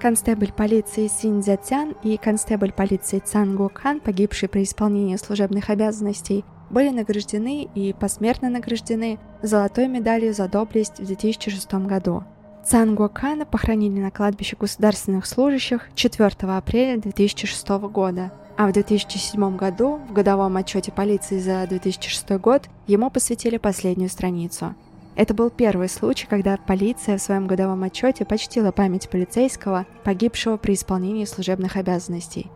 Констебль 0.00 0.50
полиции 0.50 1.06
Син 1.06 1.40
Цзятян 1.40 1.94
и 2.02 2.16
констебль 2.16 2.72
полиции 2.72 3.20
Цан 3.24 3.54
Гу 3.54 3.70
Кан, 3.72 4.00
погибшие 4.00 4.48
при 4.48 4.64
исполнении 4.64 5.14
служебных 5.14 5.70
обязанностей, 5.70 6.44
были 6.70 6.88
награждены 6.88 7.68
и 7.72 7.92
посмертно 7.92 8.50
награждены 8.50 9.20
золотой 9.42 9.86
медалью 9.86 10.34
за 10.34 10.48
доблесть 10.48 10.98
в 10.98 11.06
2006 11.06 11.72
году. 11.86 12.24
Цан 12.64 12.96
Гу 12.96 13.08
Кана 13.08 13.46
похоронили 13.46 14.00
на 14.00 14.10
кладбище 14.10 14.56
государственных 14.58 15.26
служащих 15.26 15.88
4 15.94 16.30
апреля 16.40 17.00
2006 17.00 17.68
года– 17.68 18.32
а 18.60 18.66
в 18.66 18.72
2007 18.72 19.56
году, 19.56 20.00
в 20.06 20.12
годовом 20.12 20.58
отчете 20.58 20.92
полиции 20.92 21.38
за 21.38 21.66
2006 21.66 22.32
год, 22.32 22.68
ему 22.86 23.08
посвятили 23.08 23.56
последнюю 23.56 24.10
страницу. 24.10 24.74
Это 25.16 25.32
был 25.32 25.48
первый 25.48 25.88
случай, 25.88 26.26
когда 26.26 26.58
полиция 26.58 27.16
в 27.16 27.22
своем 27.22 27.46
годовом 27.46 27.84
отчете 27.84 28.26
почтила 28.26 28.70
память 28.70 29.08
полицейского, 29.08 29.86
погибшего 30.04 30.58
при 30.58 30.74
исполнении 30.74 31.24
служебных 31.24 31.76
обязанностей. 31.76 32.50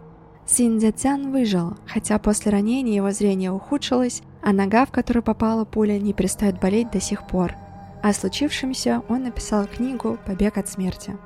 Син 0.44 0.78
Дзяцян 0.78 1.32
выжил, 1.32 1.72
хотя 1.86 2.18
после 2.18 2.52
ранения 2.52 2.96
его 2.96 3.10
зрение 3.10 3.50
ухудшилось, 3.50 4.20
а 4.42 4.52
нога, 4.52 4.84
в 4.84 4.90
которую 4.90 5.22
попала 5.22 5.64
пуля, 5.64 5.98
не 5.98 6.12
перестает 6.12 6.60
болеть 6.60 6.90
до 6.90 7.00
сих 7.00 7.26
пор. 7.26 7.54
О 8.02 8.12
случившемся 8.12 9.02
он 9.08 9.22
написал 9.22 9.66
книгу 9.66 10.18
«Побег 10.26 10.58
от 10.58 10.68
смерти». 10.68 11.16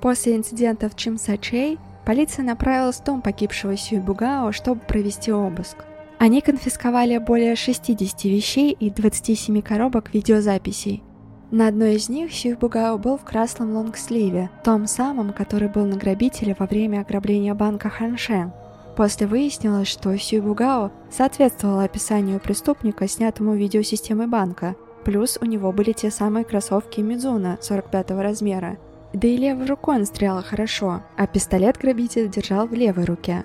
После 0.00 0.34
инцидента 0.34 0.88
в 0.88 0.96
Чимсачей 0.96 1.78
Полиция 2.04 2.44
направилась 2.44 2.96
в 2.96 3.04
дом 3.04 3.22
погибшего 3.22 3.76
Сюй 3.76 3.98
Бугао, 3.98 4.52
чтобы 4.52 4.80
провести 4.80 5.32
обыск. 5.32 5.84
Они 6.18 6.40
конфисковали 6.40 7.18
более 7.18 7.56
60 7.56 8.24
вещей 8.24 8.72
и 8.72 8.90
27 8.90 9.62
коробок 9.62 10.12
видеозаписей. 10.12 11.02
На 11.50 11.68
одной 11.68 11.94
из 11.96 12.08
них 12.08 12.32
Сюй 12.32 12.54
Бугао 12.54 12.98
был 12.98 13.16
в 13.16 13.24
красном 13.24 13.74
лонгсливе, 13.74 14.50
том 14.62 14.86
самом, 14.86 15.32
который 15.32 15.68
был 15.68 15.86
на 15.86 15.96
грабителе 15.96 16.54
во 16.58 16.66
время 16.66 17.00
ограбления 17.00 17.54
банка 17.54 17.88
Ханшен. 17.88 18.52
После 18.96 19.26
выяснилось, 19.26 19.88
что 19.88 20.16
Сюй 20.16 20.40
Бугао 20.40 20.92
соответствовал 21.10 21.80
описанию 21.80 22.38
преступника, 22.38 23.08
снятому 23.08 23.54
видеосистемой 23.54 24.26
банка, 24.26 24.76
плюс 25.04 25.38
у 25.40 25.44
него 25.44 25.72
были 25.72 25.92
те 25.92 26.10
самые 26.10 26.44
кроссовки 26.44 27.00
Мидзуна 27.00 27.58
45 27.60 28.10
размера, 28.12 28.78
да 29.14 29.28
и 29.28 29.36
левой 29.36 29.66
рукой 29.66 29.96
он 29.96 30.06
стрелял 30.06 30.42
хорошо, 30.42 31.02
а 31.16 31.26
пистолет 31.26 31.78
грабитель 31.78 32.28
держал 32.28 32.66
в 32.66 32.74
левой 32.74 33.04
руке. 33.04 33.44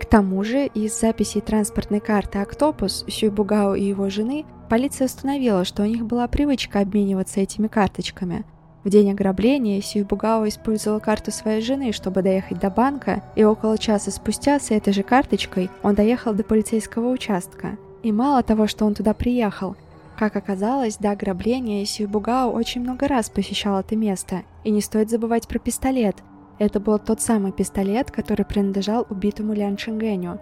К 0.00 0.06
тому 0.06 0.44
же, 0.44 0.66
из 0.66 0.98
записей 0.98 1.40
транспортной 1.40 1.98
карты 1.98 2.38
«Октопус» 2.38 3.04
Сюйбугао 3.08 3.74
и 3.74 3.82
его 3.82 4.08
жены 4.10 4.46
полиция 4.70 5.06
установила, 5.06 5.64
что 5.64 5.82
у 5.82 5.86
них 5.86 6.06
была 6.06 6.28
привычка 6.28 6.80
обмениваться 6.80 7.40
этими 7.40 7.66
карточками. 7.66 8.44
В 8.84 8.90
день 8.90 9.10
ограбления 9.10 9.82
Сюйбугао 9.82 10.46
использовал 10.46 11.00
карту 11.00 11.32
своей 11.32 11.62
жены, 11.62 11.92
чтобы 11.92 12.22
доехать 12.22 12.60
до 12.60 12.70
банка, 12.70 13.24
и 13.34 13.42
около 13.42 13.76
часа 13.76 14.12
спустя 14.12 14.60
с 14.60 14.70
этой 14.70 14.92
же 14.92 15.02
карточкой 15.02 15.68
он 15.82 15.96
доехал 15.96 16.32
до 16.32 16.44
полицейского 16.44 17.10
участка. 17.10 17.76
И 18.04 18.12
мало 18.12 18.44
того, 18.44 18.68
что 18.68 18.86
он 18.86 18.94
туда 18.94 19.14
приехал, 19.14 19.74
как 20.18 20.34
оказалось, 20.34 20.96
до 20.96 21.12
ограбления 21.12 21.84
Сюйбугао 21.84 22.50
очень 22.50 22.80
много 22.80 23.06
раз 23.06 23.30
посещал 23.30 23.78
это 23.78 23.94
место, 23.94 24.42
и 24.64 24.70
не 24.70 24.80
стоит 24.80 25.10
забывать 25.10 25.46
про 25.46 25.60
пистолет. 25.60 26.16
Это 26.58 26.80
был 26.80 26.98
тот 26.98 27.20
самый 27.20 27.52
пистолет, 27.52 28.10
который 28.10 28.44
принадлежал 28.44 29.06
убитому 29.08 29.54
Лян 29.54 29.76
Чингэню. 29.76 30.40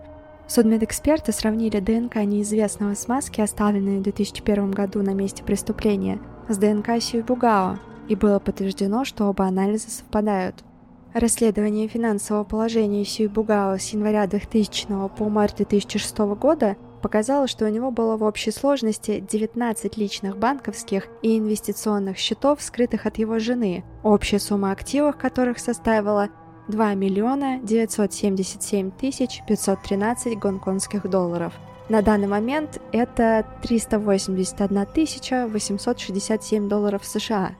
Судмедэксперты 0.48 1.32
сравнили 1.32 1.80
ДНК 1.80 2.16
неизвестного 2.16 2.94
смазки, 2.94 3.42
оставленной 3.42 3.98
в 3.98 4.02
2001 4.02 4.70
году 4.70 5.02
на 5.02 5.10
месте 5.10 5.44
преступления, 5.44 6.20
с 6.48 6.56
ДНК 6.56 7.02
Сюйбугао, 7.02 7.78
и 8.08 8.14
было 8.14 8.38
подтверждено, 8.38 9.04
что 9.04 9.26
оба 9.26 9.44
анализа 9.44 9.90
совпадают. 9.90 10.64
Расследование 11.12 11.88
финансового 11.88 12.44
положения 12.44 13.04
Сюйбугао 13.04 13.76
с 13.78 13.88
января 13.90 14.26
2000 14.26 15.08
по 15.16 15.28
март 15.28 15.56
2006 15.56 16.18
года 16.38 16.76
показало, 17.00 17.46
что 17.46 17.64
у 17.64 17.68
него 17.68 17.90
было 17.90 18.16
в 18.16 18.22
общей 18.22 18.50
сложности 18.50 19.20
19 19.20 19.96
личных 19.96 20.36
банковских 20.36 21.08
и 21.22 21.38
инвестиционных 21.38 22.16
счетов, 22.16 22.62
скрытых 22.62 23.06
от 23.06 23.18
его 23.18 23.38
жены, 23.38 23.84
общая 24.02 24.38
сумма 24.38 24.72
активов 24.72 25.16
которых 25.16 25.58
составила 25.58 26.28
2 26.68 26.94
миллиона 26.94 27.60
977 27.62 28.90
тысяч 28.90 29.42
513 29.46 30.38
гонконгских 30.38 31.08
долларов. 31.08 31.52
На 31.88 32.02
данный 32.02 32.26
момент 32.26 32.80
это 32.90 33.46
381 33.62 34.86
тысяча 34.86 35.46
867 35.46 36.68
долларов 36.68 37.04
США. 37.04 37.52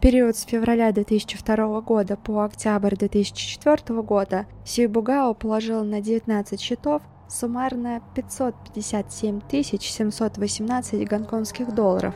период 0.00 0.36
с 0.36 0.42
февраля 0.42 0.90
2002 0.90 1.80
года 1.82 2.16
по 2.16 2.44
октябрь 2.44 2.96
2004 2.96 4.02
года 4.02 4.46
Сюй 4.64 4.88
Бугао 4.88 5.34
положил 5.34 5.84
на 5.84 6.00
19 6.00 6.60
счетов 6.60 7.02
суммарно 7.28 8.00
557 8.14 9.40
718 9.50 11.08
гонконгских 11.08 11.74
долларов. 11.74 12.14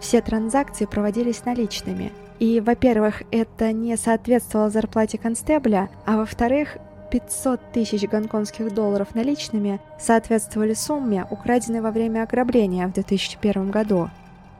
Все 0.00 0.20
транзакции 0.20 0.84
проводились 0.84 1.44
наличными. 1.44 2.12
И, 2.38 2.60
во-первых, 2.60 3.22
это 3.30 3.72
не 3.72 3.96
соответствовало 3.96 4.68
зарплате 4.68 5.18
констебля, 5.18 5.88
а 6.04 6.18
во-вторых, 6.18 6.76
500 7.10 7.60
тысяч 7.72 8.06
гонконгских 8.08 8.74
долларов 8.74 9.14
наличными 9.14 9.80
соответствовали 9.98 10.74
сумме, 10.74 11.26
украденной 11.30 11.80
во 11.80 11.90
время 11.90 12.24
ограбления 12.24 12.86
в 12.88 12.92
2001 12.92 13.70
году. 13.70 14.10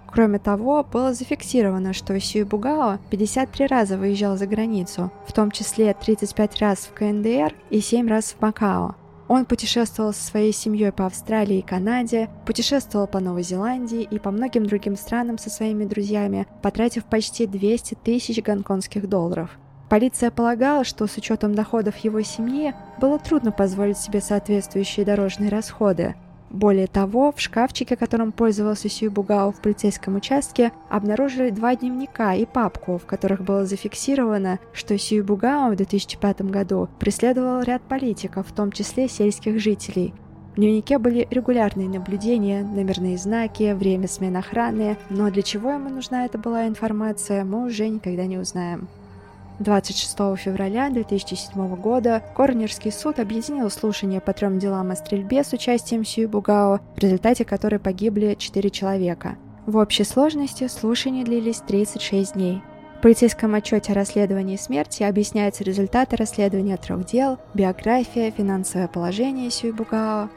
Кроме 0.07 0.39
того, 0.39 0.83
было 0.91 1.13
зафиксировано, 1.13 1.93
что 1.93 2.19
Сюй 2.19 2.45
Бугао 2.45 2.99
53 3.11 3.67
раза 3.67 3.99
выезжал 3.99 4.37
за 4.37 4.47
границу, 4.47 5.11
в 5.27 5.33
том 5.33 5.51
числе 5.51 5.93
35 5.93 6.61
раз 6.61 6.79
в 6.79 6.95
КНДР 6.95 7.53
и 7.69 7.81
7 7.81 8.09
раз 8.09 8.33
в 8.33 8.41
Макао. 8.41 8.95
Он 9.29 9.45
путешествовал 9.45 10.13
со 10.13 10.23
своей 10.23 10.53
семьей 10.53 10.93
по 10.93 11.07
Австралии 11.07 11.59
и 11.59 11.63
Канаде, 11.63 12.29
путешествовал 12.47 13.07
по 13.07 13.19
Новой 13.19 13.43
Зеландии 13.43 14.03
и 14.09 14.19
по 14.19 14.31
многим 14.31 14.67
другим 14.67 14.97
странам 14.97 15.39
со 15.39 15.51
своими 15.51 15.85
друзьями, 15.85 16.47
потратив 16.63 17.05
почти 17.05 17.47
200 17.47 17.95
тысяч 18.05 18.43
гонконгских 18.43 19.09
долларов. 19.09 19.51
Полиция 19.89 20.31
полагала, 20.31 20.85
что 20.85 21.07
с 21.07 21.17
учетом 21.17 21.55
доходов 21.55 21.97
его 21.99 22.21
семьи 22.23 22.75
было 23.01 23.19
трудно 23.19 23.53
позволить 23.53 23.99
себе 23.99 24.21
соответствующие 24.21 25.07
дорожные 25.07 25.49
расходы, 25.49 26.17
более 26.51 26.87
того, 26.87 27.33
в 27.33 27.41
шкафчике, 27.41 27.97
которым 27.97 28.33
пользовался 28.33 28.89
Сюй 28.89 29.09
Бугао 29.09 29.53
в 29.53 29.61
полицейском 29.61 30.17
участке, 30.17 30.73
обнаружили 30.89 31.51
два 31.51 31.75
дневника 31.75 32.35
и 32.35 32.47
папку, 32.47 32.99
в 32.99 33.07
которых 33.07 33.43
было 33.43 33.67
зафиксировано, 33.67 34.59
что 34.73 34.97
Сюй 34.99 35.23
Бугао 35.23 35.71
в 35.71 35.77
2005 35.77 36.43
году 36.43 36.89
преследовал 36.99 37.63
ряд 37.63 37.83
политиков, 37.83 38.47
в 38.47 38.53
том 38.53 38.73
числе 38.73 39.09
сельских 39.09 39.59
жителей. 39.61 40.15
В 40.53 40.59
дневнике 40.59 40.97
были 40.99 41.29
регулярные 41.31 41.87
наблюдения, 41.87 42.63
номерные 42.63 43.19
знаки, 43.19 43.75
время 43.75 44.09
смен 44.09 44.39
охраны, 44.39 44.97
но 45.11 45.31
для 45.31 45.43
чего 45.43 45.73
ему 45.73 45.91
нужна 45.91 46.25
эта 46.25 46.39
была 46.39 46.67
информация, 46.67 47.45
мы 47.45 47.67
уже 47.67 47.89
никогда 47.89 48.25
не 48.25 48.39
узнаем. 48.39 48.89
26 49.59 50.17
февраля 50.37 50.91
2007 50.91 51.77
года 51.77 52.23
Корнерский 52.35 52.93
суд 52.93 53.19
объединил 53.19 53.71
слушания 53.71 54.21
по 54.21 54.33
трем 54.33 54.59
делам 54.59 54.91
о 54.91 54.97
стрельбе 54.97 55.45
с 55.45 55.53
участием 55.53 56.05
Сью 56.05 56.29
Бугао, 56.29 56.81
в 56.95 56.99
результате 56.99 57.45
которой 57.45 57.79
погибли 57.79 58.37
4 58.39 58.71
человека. 58.71 59.37
В 59.65 59.79
общей 59.79 60.05
сложности 60.05 60.69
слушания 60.69 61.25
длились 61.25 61.61
36 61.67 62.35
дней. 62.35 62.63
В 62.99 63.03
полицейском 63.03 63.55
отчете 63.55 63.93
о 63.93 63.95
расследовании 63.95 64.57
смерти 64.57 65.03
объясняются 65.03 65.65
результаты 65.65 66.17
расследования 66.17 66.77
трех 66.77 67.05
дел, 67.07 67.39
биография, 67.55 68.31
финансовое 68.31 68.89
положение 68.89 69.51
Сюй 69.51 69.73
Бугао, 69.73 70.29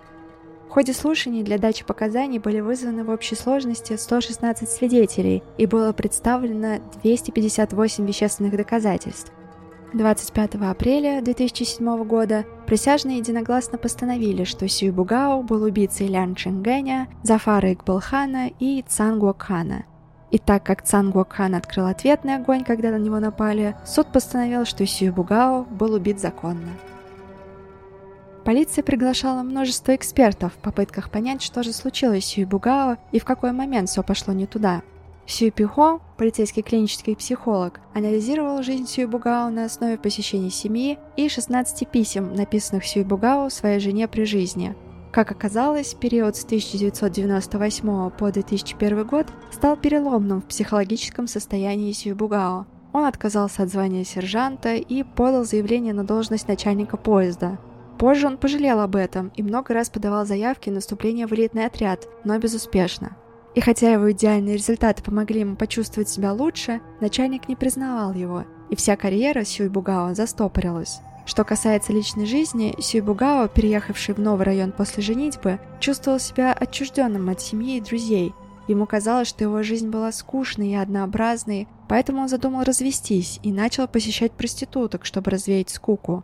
в 0.69 0.71
ходе 0.71 0.93
слушаний 0.93 1.41
для 1.41 1.57
дачи 1.57 1.83
показаний 1.83 2.37
были 2.37 2.59
вызваны 2.59 3.03
в 3.03 3.09
общей 3.09 3.33
сложности 3.33 3.97
116 3.97 4.69
свидетелей 4.69 5.41
и 5.57 5.65
было 5.65 5.93
представлено 5.93 6.77
258 7.01 8.05
вещественных 8.05 8.55
доказательств. 8.55 9.31
25 9.93 10.55
апреля 10.55 11.23
2007 11.23 12.03
года 12.03 12.45
присяжные 12.67 13.17
единогласно 13.17 13.79
постановили, 13.79 14.43
что 14.43 14.67
Сюй 14.67 14.91
Бугао 14.91 15.41
был 15.41 15.63
убийцей 15.63 16.05
Лян 16.05 16.35
Чингэня, 16.35 17.07
Зафара 17.23 17.73
Икбалхана 17.73 18.51
и 18.59 18.85
Цангуокхана. 18.87 19.85
И 20.29 20.37
так 20.37 20.63
как 20.63 20.83
Цангуокхан 20.83 21.55
открыл 21.55 21.87
ответный 21.87 22.35
огонь, 22.35 22.63
когда 22.63 22.91
на 22.91 22.99
него 22.99 23.19
напали, 23.19 23.75
суд 23.87 24.11
постановил, 24.11 24.65
что 24.65 24.85
Сюй 24.85 25.09
Бугао 25.09 25.63
был 25.63 25.95
убит 25.95 26.19
законно. 26.19 26.69
Полиция 28.49 28.83
приглашала 28.83 29.43
множество 29.43 29.95
экспертов 29.95 30.53
в 30.53 30.57
попытках 30.57 31.11
понять, 31.11 31.43
что 31.43 31.61
же 31.61 31.71
случилось 31.71 32.25
с 32.25 32.29
Сюй 32.29 32.45
Бугао 32.45 32.97
и 33.11 33.19
в 33.19 33.23
какой 33.23 33.51
момент 33.51 33.89
все 33.89 34.01
пошло 34.01 34.33
не 34.33 34.47
туда. 34.47 34.81
Сюй 35.27 35.51
Пихо, 35.51 35.99
полицейский 36.17 36.63
клинический 36.63 37.15
психолог, 37.15 37.79
анализировал 37.93 38.63
жизнь 38.63 38.87
Сюй 38.87 39.05
Бугао 39.05 39.51
на 39.51 39.65
основе 39.65 39.99
посещений 39.99 40.49
семьи 40.49 40.97
и 41.15 41.29
16 41.29 41.87
писем, 41.89 42.33
написанных 42.33 42.87
Сюй 42.87 43.03
Бугао 43.03 43.49
своей 43.49 43.79
жене 43.79 44.07
при 44.07 44.23
жизни. 44.23 44.75
Как 45.11 45.29
оказалось, 45.29 45.93
период 45.93 46.35
с 46.35 46.43
1998 46.43 48.09
по 48.09 48.31
2001 48.31 49.05
год 49.05 49.27
стал 49.51 49.77
переломным 49.77 50.41
в 50.41 50.45
психологическом 50.45 51.27
состоянии 51.27 51.91
Сюй 51.91 52.13
Бугао. 52.13 52.65
Он 52.93 53.05
отказался 53.05 53.61
от 53.61 53.69
звания 53.69 54.03
сержанта 54.03 54.73
и 54.73 55.03
подал 55.03 55.45
заявление 55.45 55.93
на 55.93 56.03
должность 56.03 56.47
начальника 56.47 56.97
поезда– 56.97 57.59
Позже 57.99 58.27
он 58.27 58.37
пожалел 58.37 58.79
об 58.79 58.95
этом 58.95 59.29
и 59.35 59.43
много 59.43 59.73
раз 59.73 59.89
подавал 59.89 60.25
заявки 60.25 60.69
на 60.69 60.79
вступление 60.79 61.27
в 61.27 61.33
элитный 61.33 61.65
отряд, 61.65 62.07
но 62.23 62.39
безуспешно. 62.39 63.17
И 63.55 63.61
хотя 63.61 63.91
его 63.91 64.09
идеальные 64.13 64.55
результаты 64.55 65.03
помогли 65.03 65.41
ему 65.41 65.57
почувствовать 65.57 66.07
себя 66.07 66.31
лучше, 66.31 66.79
начальник 67.01 67.49
не 67.49 67.57
признавал 67.57 68.13
его, 68.13 68.45
и 68.69 68.75
вся 68.77 68.95
карьера 68.95 69.43
Сюй 69.43 69.67
Бугао 69.67 70.13
застопорилась. 70.13 71.01
Что 71.25 71.43
касается 71.43 71.91
личной 71.91 72.25
жизни, 72.25 72.73
Сюй 72.79 73.01
Бугао, 73.01 73.49
переехавший 73.49 74.15
в 74.15 74.19
новый 74.19 74.45
район 74.45 74.71
после 74.71 75.03
женитьбы, 75.03 75.59
чувствовал 75.81 76.19
себя 76.19 76.53
отчужденным 76.53 77.29
от 77.29 77.41
семьи 77.41 77.77
и 77.77 77.81
друзей. 77.81 78.33
Ему 78.69 78.85
казалось, 78.85 79.27
что 79.27 79.43
его 79.43 79.61
жизнь 79.61 79.89
была 79.89 80.13
скучной 80.13 80.69
и 80.69 80.75
однообразной, 80.75 81.67
поэтому 81.89 82.21
он 82.21 82.29
задумал 82.29 82.63
развестись 82.63 83.41
и 83.43 83.51
начал 83.51 83.89
посещать 83.89 84.31
проституток, 84.31 85.03
чтобы 85.03 85.31
развеять 85.31 85.69
скуку. 85.69 86.23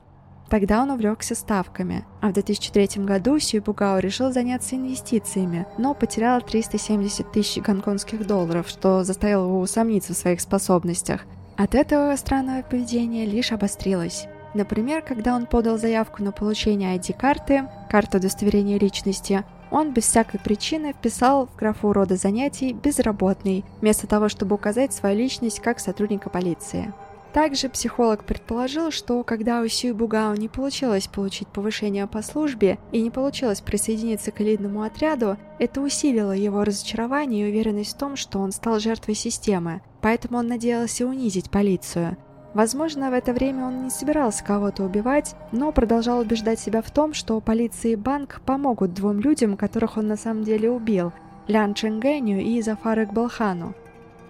Тогда 0.49 0.81
он 0.81 0.91
увлекся 0.91 1.33
ставками, 1.35 2.05
а 2.21 2.29
в 2.29 2.33
2003 2.33 3.03
году 3.03 3.39
Сюй 3.39 3.61
Бугао 3.61 3.99
решил 3.99 4.31
заняться 4.31 4.75
инвестициями, 4.75 5.65
но 5.77 5.93
потерял 5.93 6.41
370 6.41 7.31
тысяч 7.31 7.61
гонконгских 7.61 8.27
долларов, 8.27 8.67
что 8.67 9.03
заставило 9.03 9.47
его 9.47 9.59
усомниться 9.59 10.13
в 10.13 10.17
своих 10.17 10.41
способностях. 10.41 11.21
От 11.57 11.73
этого 11.73 12.15
странного 12.15 12.61
поведения 12.61 13.25
лишь 13.25 13.51
обострилось. 13.51 14.27
Например, 14.53 15.01
когда 15.01 15.35
он 15.35 15.47
подал 15.47 15.77
заявку 15.77 16.23
на 16.23 16.31
получение 16.31 16.95
ID-карты, 16.97 17.67
карту 17.89 18.17
удостоверения 18.19 18.79
личности, 18.79 19.43
он 19.71 19.91
без 19.91 20.03
всякой 20.03 20.39
причины 20.39 20.93
вписал 20.93 21.47
в 21.47 21.55
графу 21.57 21.91
рода 21.91 22.15
занятий 22.15 22.71
«безработный», 22.71 23.65
вместо 23.81 24.07
того, 24.07 24.29
чтобы 24.29 24.55
указать 24.55 24.93
свою 24.93 25.17
личность 25.17 25.59
как 25.59 25.79
сотрудника 25.79 26.29
полиции. 26.29 26.93
Также 27.35 27.67
психолог 27.67 28.23
предположил, 28.23 28.91
что 28.91 29.21
когда 29.25 29.59
у 29.59 29.67
Сюй 29.67 29.91
Бугао 29.91 30.33
не 30.35 30.47
получилось 30.47 31.07
получить 31.07 31.49
повышение 31.49 32.07
по 32.07 32.21
службе 32.21 32.79
и 32.93 33.01
не 33.01 33.11
получилось 33.11 33.59
присоединиться 33.59 34.31
к 34.31 34.39
элитному 34.39 34.83
отряду, 34.83 35.35
это 35.59 35.81
усилило 35.81 36.31
его 36.31 36.63
разочарование 36.63 37.45
и 37.45 37.51
уверенность 37.51 37.95
в 37.95 37.97
том, 37.97 38.15
что 38.15 38.39
он 38.39 38.53
стал 38.53 38.79
жертвой 38.79 39.15
системы, 39.15 39.81
поэтому 39.99 40.37
он 40.37 40.47
надеялся 40.47 41.05
унизить 41.05 41.51
полицию. 41.51 42.15
Возможно, 42.53 43.11
в 43.11 43.13
это 43.13 43.33
время 43.33 43.65
он 43.65 43.83
не 43.83 43.89
собирался 43.89 44.41
кого-то 44.41 44.85
убивать, 44.85 45.35
но 45.51 45.73
продолжал 45.73 46.19
убеждать 46.19 46.61
себя 46.61 46.81
в 46.81 46.89
том, 46.89 47.13
что 47.13 47.41
полиция 47.41 47.91
и 47.91 47.95
банк 47.97 48.39
помогут 48.45 48.93
двум 48.93 49.19
людям, 49.19 49.57
которых 49.57 49.97
он 49.97 50.07
на 50.07 50.15
самом 50.15 50.45
деле 50.45 50.71
убил– 50.71 51.11
Лян 51.47 51.73
Ченгэню 51.73 52.39
и 52.39 52.61
Зафар 52.61 53.03
Икбалхану. 53.03 53.75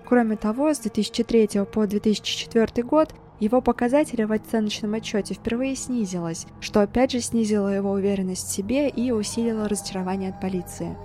Кроме 0.08 0.36
того, 0.36 0.74
с 0.74 0.80
2003 0.80 1.66
по 1.72 1.88
2004 1.88 2.84
год 2.84 3.14
его 3.40 3.60
показатели 3.60 4.24
в 4.24 4.32
оценочном 4.32 4.94
отчете 4.94 5.34
впервые 5.34 5.76
снизилось, 5.76 6.46
что 6.62 6.82
опять 6.82 7.12
же 7.12 7.20
снизило 7.20 7.68
его 7.70 7.92
уверенность 7.92 8.48
в 8.48 8.52
себе 8.52 8.88
и 8.88 9.12
усилило 9.12 9.68
разочарование 9.68 10.30
от 10.30 10.40
полиции. 10.40 10.96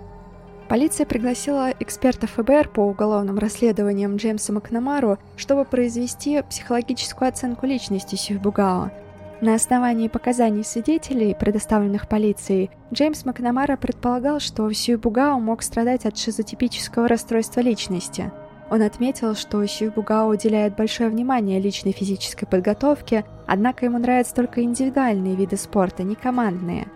Полиция 0.68 1.06
пригласила 1.06 1.72
эксперта 1.80 2.28
ФБР 2.28 2.68
по 2.68 2.80
уголовным 2.80 3.38
расследованиям 3.38 4.16
Джеймса 4.16 4.52
Макнамару, 4.52 5.18
чтобы 5.36 5.64
произвести 5.64 6.42
психологическую 6.42 7.28
оценку 7.28 7.66
личности 7.66 8.14
Сюйбугао. 8.14 8.92
На 9.40 9.54
основании 9.54 10.06
показаний 10.06 10.62
свидетелей, 10.62 11.34
предоставленных 11.34 12.06
полицией, 12.06 12.70
Джеймс 12.92 13.24
Макнамара 13.24 13.76
предполагал, 13.76 14.38
что 14.38 14.70
Сюйбугао 14.70 15.40
мог 15.40 15.62
страдать 15.62 16.04
от 16.04 16.18
шизотипического 16.18 17.08
расстройства 17.08 17.60
личности– 17.60 18.30
он 18.70 18.82
отметил, 18.82 19.34
что 19.34 19.66
Сюйбугао 19.66 20.28
уделяет 20.28 20.76
большое 20.76 21.10
внимание 21.10 21.58
личной 21.58 21.92
физической 21.92 22.46
подготовке, 22.46 23.24
однако 23.46 23.84
ему 23.84 23.98
нравятся 23.98 24.34
только 24.34 24.62
индивидуальные 24.62 25.34
виды 25.34 25.56
спорта, 25.56 26.04
не 26.04 26.14
командные. 26.14 26.86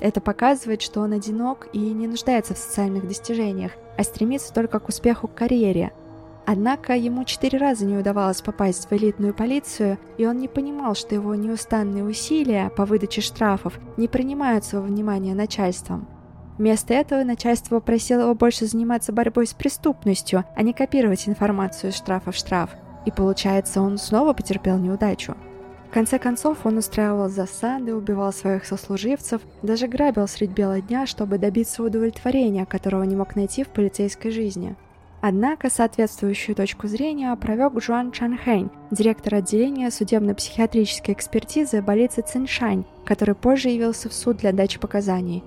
Это 0.00 0.20
показывает, 0.20 0.82
что 0.82 1.00
он 1.00 1.12
одинок 1.12 1.68
и 1.72 1.78
не 1.78 2.08
нуждается 2.08 2.54
в 2.54 2.58
социальных 2.58 3.06
достижениях, 3.06 3.72
а 3.96 4.02
стремится 4.02 4.52
только 4.52 4.80
к 4.80 4.88
успеху 4.88 5.28
в 5.28 5.34
карьере. 5.34 5.92
Однако 6.46 6.96
ему 6.96 7.24
четыре 7.24 7.58
раза 7.58 7.86
не 7.86 7.96
удавалось 7.96 8.40
попасть 8.40 8.90
в 8.90 8.92
элитную 8.92 9.32
полицию, 9.32 9.98
и 10.18 10.26
он 10.26 10.38
не 10.38 10.48
понимал, 10.48 10.96
что 10.96 11.14
его 11.14 11.34
неустанные 11.36 12.02
усилия 12.02 12.70
по 12.70 12.86
выдаче 12.86 13.20
штрафов 13.20 13.78
не 13.96 14.08
принимаются 14.08 14.80
во 14.80 14.86
внимание 14.86 15.34
начальством. 15.34 16.08
Вместо 16.60 16.92
этого 16.92 17.24
начальство 17.24 17.76
попросило 17.76 18.20
его 18.20 18.34
больше 18.34 18.66
заниматься 18.66 19.14
борьбой 19.14 19.46
с 19.46 19.54
преступностью, 19.54 20.44
а 20.54 20.62
не 20.62 20.74
копировать 20.74 21.26
информацию 21.26 21.88
из 21.88 21.96
штрафа 21.96 22.32
в 22.32 22.36
штраф. 22.36 22.68
И 23.06 23.10
получается, 23.10 23.80
он 23.80 23.96
снова 23.96 24.34
потерпел 24.34 24.76
неудачу. 24.76 25.38
В 25.88 25.94
конце 25.94 26.18
концов, 26.18 26.58
он 26.66 26.76
устраивал 26.76 27.30
засады, 27.30 27.94
убивал 27.94 28.30
своих 28.34 28.66
сослуживцев, 28.66 29.40
даже 29.62 29.88
грабил 29.88 30.28
средь 30.28 30.50
бела 30.50 30.82
дня, 30.82 31.06
чтобы 31.06 31.38
добиться 31.38 31.82
удовлетворения, 31.82 32.66
которого 32.66 33.04
не 33.04 33.16
мог 33.16 33.36
найти 33.36 33.64
в 33.64 33.68
полицейской 33.68 34.30
жизни. 34.30 34.76
Однако 35.22 35.70
соответствующую 35.70 36.56
точку 36.56 36.88
зрения 36.88 37.32
опровек 37.32 37.82
Жуан 37.82 38.12
Чанхэнь, 38.12 38.68
директор 38.90 39.36
отделения 39.36 39.90
судебно-психиатрической 39.90 41.14
экспертизы 41.14 41.80
больницы 41.80 42.20
Циншань, 42.20 42.84
который 43.06 43.34
позже 43.34 43.70
явился 43.70 44.10
в 44.10 44.12
суд 44.12 44.36
для 44.36 44.52
дачи 44.52 44.78
показаний. 44.78 45.42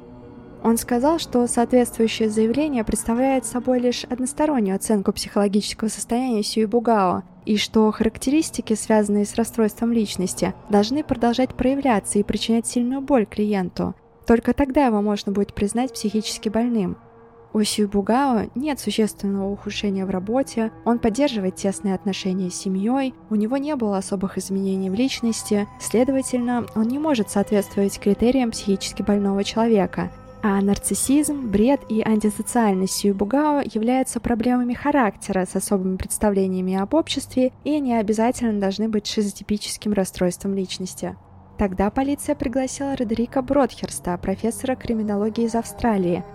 Он 0.63 0.77
сказал, 0.77 1.19
что 1.19 1.45
соответствующее 1.45 2.29
заявление 2.29 2.85
представляет 2.85 3.45
собой 3.45 3.79
лишь 3.79 4.05
одностороннюю 4.05 4.77
оценку 4.77 5.11
психологического 5.11 5.89
состояния 5.89 6.41
Сюи 6.41 6.65
Бугао, 6.65 7.23
и 7.45 7.57
что 7.57 7.91
характеристики, 7.91 8.73
связанные 8.73 9.25
с 9.25 9.35
расстройством 9.35 9.91
личности, 9.91 10.53
должны 10.69 11.03
продолжать 11.03 11.53
проявляться 11.53 12.17
и 12.17 12.23
причинять 12.23 12.65
сильную 12.65 13.01
боль 13.01 13.25
клиенту. 13.25 13.93
Только 14.25 14.53
тогда 14.53 14.85
его 14.85 15.01
можно 15.01 15.33
будет 15.33 15.53
признать 15.53 15.93
психически 15.93 16.47
больным– 16.47 16.97
у 17.53 17.63
Сюбугао 17.63 18.49
нет 18.55 18.79
существенного 18.79 19.51
ухудшения 19.51 20.07
в 20.07 20.09
работе, 20.09 20.71
он 20.85 20.97
поддерживает 20.97 21.55
тесные 21.55 21.93
отношения 21.93 22.49
с 22.49 22.55
семьей, 22.55 23.13
у 23.29 23.35
него 23.35 23.57
не 23.57 23.75
было 23.75 23.97
особых 23.97 24.39
изменений 24.39 24.89
в 24.89 24.95
личности, 24.95 25.67
следовательно, 25.79 26.65
он 26.73 26.87
не 26.87 26.97
может 26.97 27.29
соответствовать 27.29 27.99
критериям 27.99 28.49
психически 28.49 29.03
больного 29.03 29.43
человека. 29.43 30.11
А 30.45 30.61
нарциссизм, 30.61 31.49
бред 31.49 31.79
и 31.87 32.01
антисоциальность 32.01 32.95
Сюбугао 32.95 33.61
являются 33.63 34.19
проблемами 34.19 34.73
характера 34.73 35.47
с 35.49 35.55
особыми 35.55 35.95
представлениями 35.95 36.75
об 36.75 36.93
обществе 36.93 37.53
и 37.63 37.79
не 37.79 37.97
обязательно 37.97 38.59
должны 38.59 38.89
быть 38.89 39.07
шизотипическим 39.07 39.93
расстройством 39.93 40.53
личности. 40.53 41.15
Тогда 41.57 41.89
полиция 41.89 42.35
пригласила 42.35 42.97
Родерика 42.97 43.41
Бродхерста, 43.41 44.17
профессора 44.17 44.75
криминологии 44.75 45.45
из 45.45 45.55
Австралии, 45.55 46.25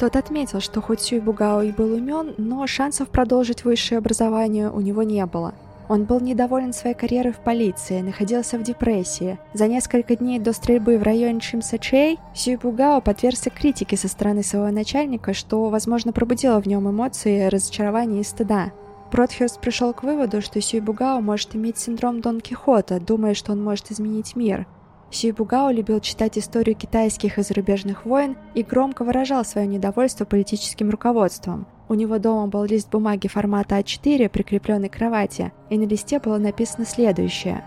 тот 0.00 0.16
отметил, 0.16 0.60
что 0.60 0.80
хоть 0.80 1.02
Сюй 1.02 1.20
Бугао 1.20 1.60
и 1.60 1.72
был 1.72 1.92
умен, 1.92 2.34
но 2.38 2.66
шансов 2.66 3.10
продолжить 3.10 3.66
высшее 3.66 3.98
образование 3.98 4.70
у 4.70 4.80
него 4.80 5.02
не 5.02 5.26
было. 5.26 5.54
Он 5.90 6.04
был 6.04 6.20
недоволен 6.20 6.72
своей 6.72 6.94
карьерой 6.94 7.32
в 7.32 7.40
полиции, 7.40 8.00
находился 8.00 8.56
в 8.56 8.62
депрессии. 8.62 9.40
За 9.54 9.66
несколько 9.66 10.14
дней 10.14 10.38
до 10.38 10.52
стрельбы 10.52 10.96
в 10.96 11.02
районе 11.02 11.40
Чимсачей 11.40 12.16
Сюй 12.32 12.54
Бугао 12.54 13.00
подвергся 13.00 13.50
критике 13.50 13.96
со 13.96 14.06
стороны 14.06 14.44
своего 14.44 14.70
начальника, 14.70 15.34
что, 15.34 15.68
возможно, 15.68 16.12
пробудило 16.12 16.62
в 16.62 16.66
нем 16.66 16.88
эмоции 16.88 17.48
разочарования 17.48 18.20
и 18.20 18.24
стыда. 18.24 18.70
Бродхерст 19.10 19.60
пришел 19.60 19.92
к 19.92 20.04
выводу, 20.04 20.40
что 20.42 20.60
Сюй 20.60 20.78
Бугао 20.78 21.20
может 21.20 21.56
иметь 21.56 21.78
синдром 21.78 22.20
Дон 22.20 22.40
Кихота, 22.40 23.00
думая, 23.00 23.34
что 23.34 23.50
он 23.50 23.60
может 23.60 23.90
изменить 23.90 24.36
мир– 24.36 24.68
Сюйбугао 25.10 25.72
любил 25.72 25.98
читать 25.98 26.38
историю 26.38 26.76
китайских 26.76 27.38
и 27.38 27.42
зарубежных 27.42 28.04
войн 28.04 28.36
и 28.54 28.62
громко 28.62 29.04
выражал 29.04 29.44
свое 29.44 29.66
недовольство 29.66 30.24
политическим 30.24 30.88
руководством. 30.88 31.66
У 31.90 31.94
него 31.94 32.18
дома 32.18 32.46
был 32.46 32.64
лист 32.64 32.90
бумаги 32.90 33.26
формата 33.26 33.78
А4, 33.78 34.30
прикрепленный 34.30 34.88
к 34.88 34.94
кровати, 34.94 35.52
и 35.68 35.76
на 35.76 35.84
листе 35.84 36.18
было 36.18 36.38
написано 36.38 36.86
следующее. 36.86 37.62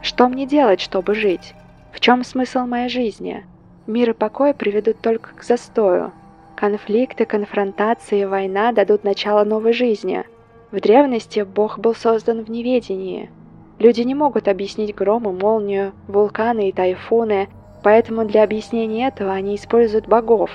«Что 0.00 0.28
мне 0.28 0.44
делать, 0.44 0.80
чтобы 0.80 1.14
жить? 1.14 1.54
В 1.92 2.00
чем 2.00 2.24
смысл 2.24 2.66
моей 2.66 2.88
жизни? 2.88 3.44
Мир 3.86 4.10
и 4.10 4.14
покой 4.14 4.54
приведут 4.54 5.00
только 5.00 5.36
к 5.36 5.44
застою. 5.44 6.10
Конфликты, 6.56 7.26
конфронтации 7.26 8.24
война 8.24 8.72
дадут 8.72 9.04
начало 9.04 9.44
новой 9.44 9.72
жизни. 9.72 10.24
В 10.72 10.80
древности 10.80 11.40
Бог 11.42 11.78
был 11.78 11.94
создан 11.94 12.42
в 12.44 12.50
неведении– 12.50 13.30
Люди 13.82 14.02
не 14.02 14.14
могут 14.14 14.46
объяснить 14.46 14.94
гром 14.94 15.28
и 15.28 15.32
молнию, 15.32 15.92
вулканы 16.06 16.68
и 16.68 16.72
тайфуны, 16.72 17.48
поэтому 17.82 18.24
для 18.24 18.44
объяснения 18.44 19.08
этого 19.08 19.32
они 19.32 19.56
используют 19.56 20.06
богов. 20.06 20.50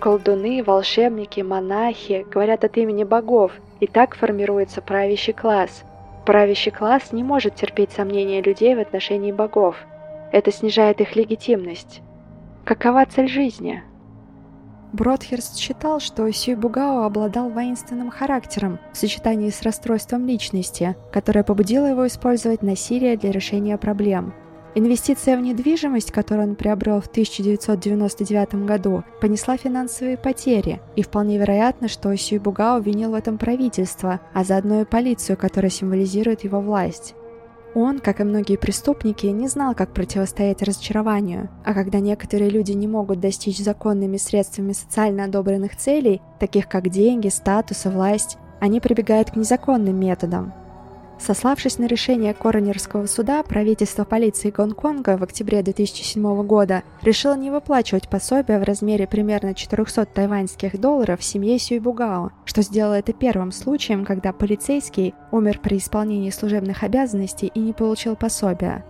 Колдуны, 0.00 0.62
волшебники, 0.62 1.42
монахи 1.42 2.26
говорят 2.32 2.64
от 2.64 2.78
имени 2.78 3.04
богов, 3.04 3.52
и 3.80 3.86
так 3.86 4.16
формируется 4.16 4.80
правящий 4.80 5.34
класс. 5.34 5.84
Правящий 6.24 6.72
класс 6.72 7.12
не 7.12 7.22
может 7.22 7.56
терпеть 7.56 7.92
сомнения 7.92 8.40
людей 8.40 8.74
в 8.74 8.80
отношении 8.80 9.30
богов. 9.30 9.76
Это 10.32 10.50
снижает 10.52 11.02
их 11.02 11.16
легитимность. 11.16 12.00
Какова 12.64 13.04
цель 13.04 13.28
жизни? 13.28 13.82
Бродхерст 14.92 15.58
считал, 15.58 16.00
что 16.00 16.30
Сюй 16.32 16.54
Бугао 16.54 17.04
обладал 17.04 17.50
воинственным 17.50 18.10
характером 18.10 18.78
в 18.92 18.96
сочетании 18.96 19.50
с 19.50 19.62
расстройством 19.62 20.26
личности, 20.26 20.96
которое 21.12 21.44
побудило 21.44 21.86
его 21.86 22.06
использовать 22.06 22.62
насилие 22.62 23.16
для 23.16 23.30
решения 23.32 23.76
проблем. 23.76 24.32
Инвестиция 24.76 25.36
в 25.36 25.40
недвижимость, 25.40 26.12
которую 26.12 26.50
он 26.50 26.54
приобрел 26.54 27.00
в 27.00 27.06
1999 27.08 28.66
году, 28.66 29.02
понесла 29.20 29.56
финансовые 29.56 30.16
потери, 30.16 30.80
и 30.94 31.02
вполне 31.02 31.38
вероятно, 31.38 31.88
что 31.88 32.16
Сюй 32.16 32.38
Бугао 32.38 32.78
винил 32.78 33.10
в 33.10 33.14
этом 33.14 33.36
правительство, 33.36 34.20
а 34.32 34.44
заодно 34.44 34.82
и 34.82 34.84
полицию, 34.84 35.36
которая 35.36 35.70
символизирует 35.70 36.44
его 36.44 36.60
власть. 36.60 37.14
Он, 37.74 37.98
как 37.98 38.20
и 38.20 38.24
многие 38.24 38.56
преступники, 38.56 39.26
не 39.26 39.48
знал, 39.48 39.74
как 39.74 39.92
противостоять 39.92 40.62
разочарованию, 40.62 41.48
а 41.64 41.74
когда 41.74 41.98
некоторые 41.98 42.50
люди 42.50 42.72
не 42.72 42.86
могут 42.86 43.20
достичь 43.20 43.58
законными 43.58 44.18
средствами 44.18 44.72
социально 44.72 45.24
одобренных 45.24 45.76
целей, 45.76 46.20
таких 46.38 46.68
как 46.68 46.88
деньги, 46.88 47.28
статус 47.28 47.86
и 47.86 47.88
власть, 47.88 48.38
они 48.60 48.80
прибегают 48.80 49.30
к 49.32 49.36
незаконным 49.36 49.98
методам, 49.98 50.52
Сославшись 51.20 51.78
на 51.78 51.84
решение 51.84 52.32
Коронерского 52.32 53.04
суда, 53.04 53.42
правительство 53.42 54.04
полиции 54.04 54.50
Гонконга 54.50 55.18
в 55.18 55.22
октябре 55.22 55.62
2007 55.62 56.42
года 56.44 56.82
решило 57.02 57.36
не 57.36 57.50
выплачивать 57.50 58.08
пособие 58.08 58.58
в 58.58 58.62
размере 58.62 59.06
примерно 59.06 59.54
400 59.54 60.06
тайваньских 60.06 60.80
долларов 60.80 61.22
семье 61.22 61.58
Сюйбугао, 61.58 62.30
что 62.46 62.62
сделало 62.62 62.94
это 62.94 63.12
первым 63.12 63.52
случаем, 63.52 64.06
когда 64.06 64.32
полицейский 64.32 65.14
умер 65.30 65.60
при 65.62 65.76
исполнении 65.76 66.30
служебных 66.30 66.82
обязанностей 66.84 67.52
и 67.54 67.60
не 67.60 67.74
получил 67.74 68.16
пособия. 68.16 68.82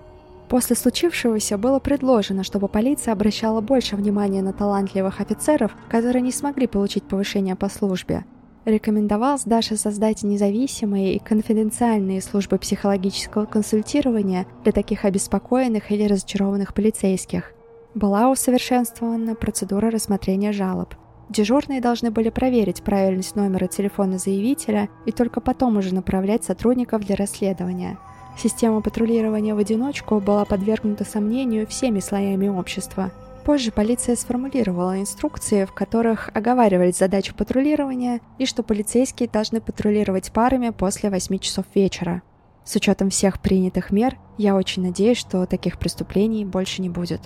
После 0.48 0.76
случившегося 0.76 1.58
было 1.58 1.80
предложено, 1.80 2.44
чтобы 2.44 2.68
полиция 2.68 3.12
обращала 3.12 3.60
больше 3.60 3.96
внимания 3.96 4.42
на 4.42 4.52
талантливых 4.52 5.20
офицеров, 5.20 5.72
которые 5.88 6.22
не 6.22 6.32
смогли 6.32 6.68
получить 6.68 7.04
повышение 7.04 7.56
по 7.56 7.68
службе, 7.68 8.24
рекомендовал 8.64 9.38
с 9.38 9.44
Дашей 9.44 9.76
создать 9.76 10.22
независимые 10.22 11.14
и 11.14 11.18
конфиденциальные 11.18 12.20
службы 12.20 12.58
психологического 12.58 13.46
консультирования 13.46 14.46
для 14.64 14.72
таких 14.72 15.04
обеспокоенных 15.04 15.90
или 15.90 16.04
разочарованных 16.04 16.74
полицейских. 16.74 17.52
Была 17.94 18.30
усовершенствована 18.30 19.34
процедура 19.34 19.90
рассмотрения 19.90 20.52
жалоб. 20.52 20.94
Дежурные 21.28 21.80
должны 21.80 22.10
были 22.10 22.28
проверить 22.28 22.82
правильность 22.82 23.36
номера 23.36 23.66
телефона 23.66 24.18
заявителя 24.18 24.88
и 25.06 25.12
только 25.12 25.40
потом 25.40 25.76
уже 25.76 25.94
направлять 25.94 26.44
сотрудников 26.44 27.04
для 27.04 27.16
расследования. 27.16 27.98
Система 28.36 28.80
патрулирования 28.80 29.54
в 29.54 29.58
одиночку 29.58 30.20
была 30.20 30.44
подвергнута 30.44 31.04
сомнению 31.04 31.66
всеми 31.66 32.00
слоями 32.00 32.48
общества– 32.48 33.10
Позже 33.44 33.72
полиция 33.72 34.16
сформулировала 34.16 35.00
инструкции, 35.00 35.64
в 35.64 35.72
которых 35.72 36.30
оговаривались 36.34 36.98
задачи 36.98 37.32
патрулирования 37.34 38.20
и 38.38 38.44
что 38.44 38.62
полицейские 38.62 39.28
должны 39.28 39.60
патрулировать 39.60 40.30
парами 40.30 40.70
после 40.70 41.08
8 41.08 41.38
часов 41.38 41.64
вечера. 41.74 42.22
С 42.64 42.76
учетом 42.76 43.08
всех 43.08 43.40
принятых 43.40 43.90
мер, 43.90 44.18
я 44.36 44.54
очень 44.54 44.82
надеюсь, 44.82 45.16
что 45.16 45.46
таких 45.46 45.78
преступлений 45.78 46.44
больше 46.44 46.82
не 46.82 46.90
будет. 46.90 47.22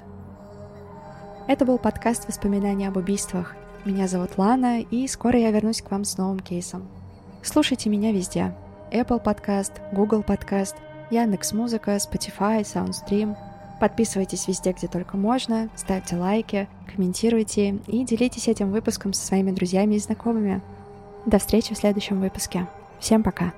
Это 1.49 1.65
был 1.65 1.79
подкаст 1.79 2.29
«Воспоминания 2.29 2.89
об 2.89 2.97
убийствах». 2.97 3.57
Меня 3.85 4.07
зовут 4.07 4.39
Лана, 4.39 4.81
и 4.81 5.07
скоро 5.09 5.39
я 5.39 5.51
вернусь 5.51 5.83
к 5.83 5.91
вам 5.91 6.05
с 6.05 6.17
новым 6.17 6.39
кейсом. 6.39 6.89
Слушайте 7.43 7.91
меня 7.91 8.13
везде. 8.13 8.55
Apple 8.93 9.23
Podcast, 9.23 9.73
Google 9.93 10.21
Podcast, 10.21 10.77
Яндекс.Музыка, 11.11 11.97
Spotify, 11.97 12.63
SoundStream– 12.63 13.37
Подписывайтесь 13.81 14.47
везде, 14.49 14.73
где 14.73 14.87
только 14.87 15.17
можно, 15.17 15.69
ставьте 15.75 16.17
лайки, 16.17 16.69
комментируйте 16.95 17.81
и 17.87 18.05
делитесь 18.05 18.49
этим 18.49 18.71
выпуском 18.71 19.13
со 19.13 19.27
своими 19.27 19.51
друзьями 19.51 19.97
и 19.97 19.99
знакомыми. 19.99 20.63
До 21.27 21.39
встречи 21.39 21.75
в 21.75 21.79
следующем 21.79 22.21
выпуске. 22.21 22.67
Всем 23.01 23.23
пока! 23.23 23.53